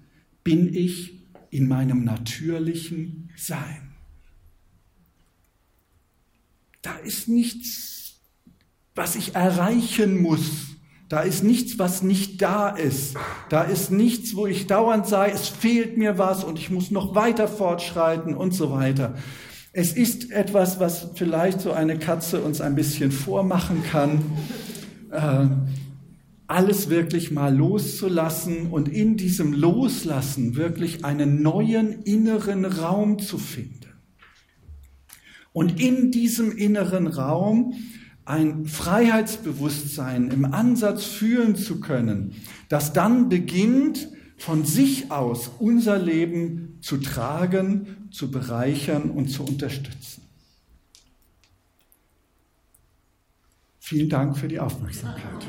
bin 0.43 0.73
ich 0.73 1.23
in 1.49 1.67
meinem 1.67 2.03
natürlichen 2.03 3.32
Sein. 3.36 3.93
Da 6.82 6.97
ist 6.97 7.28
nichts, 7.28 8.21
was 8.93 9.15
ich 9.15 9.36
erreichen 9.36 10.21
muss. 10.21 10.74
Da 11.16 11.22
ist 11.22 11.45
nichts, 11.45 11.80
was 11.80 12.03
nicht 12.03 12.41
da 12.41 12.68
ist. 12.68 13.16
Da 13.47 13.63
ist 13.63 13.89
nichts, 13.89 14.36
wo 14.36 14.47
ich 14.47 14.68
dauernd 14.68 15.07
sage, 15.07 15.32
es 15.32 15.47
fehlt 15.47 15.97
mir 15.97 16.18
was 16.18 16.43
und 16.43 16.59
ich 16.59 16.70
muss 16.70 16.91
noch 16.91 17.16
weiter 17.16 17.47
fortschreiten 17.47 18.36
und 18.36 18.53
so 18.53 18.70
weiter. 18.74 19.16
Es 19.72 19.93
ist 19.93 20.30
etwas, 20.32 20.82
was 20.82 21.11
vielleicht 21.16 21.61
so 21.61 21.72
eine 21.72 21.97
Katze 21.97 22.41
uns 22.41 22.59
ein 22.59 22.76
bisschen 22.76 23.13
vormachen 23.13 23.82
kann. 23.89 24.26
Äh, 25.09 25.47
alles 26.47 26.89
wirklich 26.89 27.32
mal 27.32 27.55
loszulassen 27.55 28.68
und 28.68 28.89
in 28.89 29.16
diesem 29.16 29.53
Loslassen 29.53 30.57
wirklich 30.57 31.05
einen 31.05 31.41
neuen 31.41 32.01
inneren 32.01 32.66
Raum 32.66 33.20
zu 33.20 33.38
finden. 33.38 33.93
Und 35.53 35.80
in 35.80 36.11
diesem 36.11 36.51
inneren 36.51 37.07
Raum 37.07 37.74
ein 38.26 38.65
Freiheitsbewusstsein 38.65 40.32
im 40.32 40.45
Ansatz 40.45 41.05
fühlen 41.05 41.55
zu 41.55 41.80
können, 41.80 42.36
das 42.69 42.91
dann 42.91 43.30
beginnt, 43.30 44.09
von 44.38 44.65
sich 44.65 45.11
aus 45.11 45.51
unser 45.59 45.97
Leben 45.97 46.80
zu 46.82 46.97
tragen, 46.97 48.09
zu 48.11 48.32
bereichern 48.32 49.11
und 49.11 49.30
zu 49.30 49.43
unterstützen. 49.43 50.23
Vielen 53.80 54.09
Dank 54.09 54.38
für 54.38 54.47
die 54.47 54.59
Aufmerksamkeit. 54.59 55.45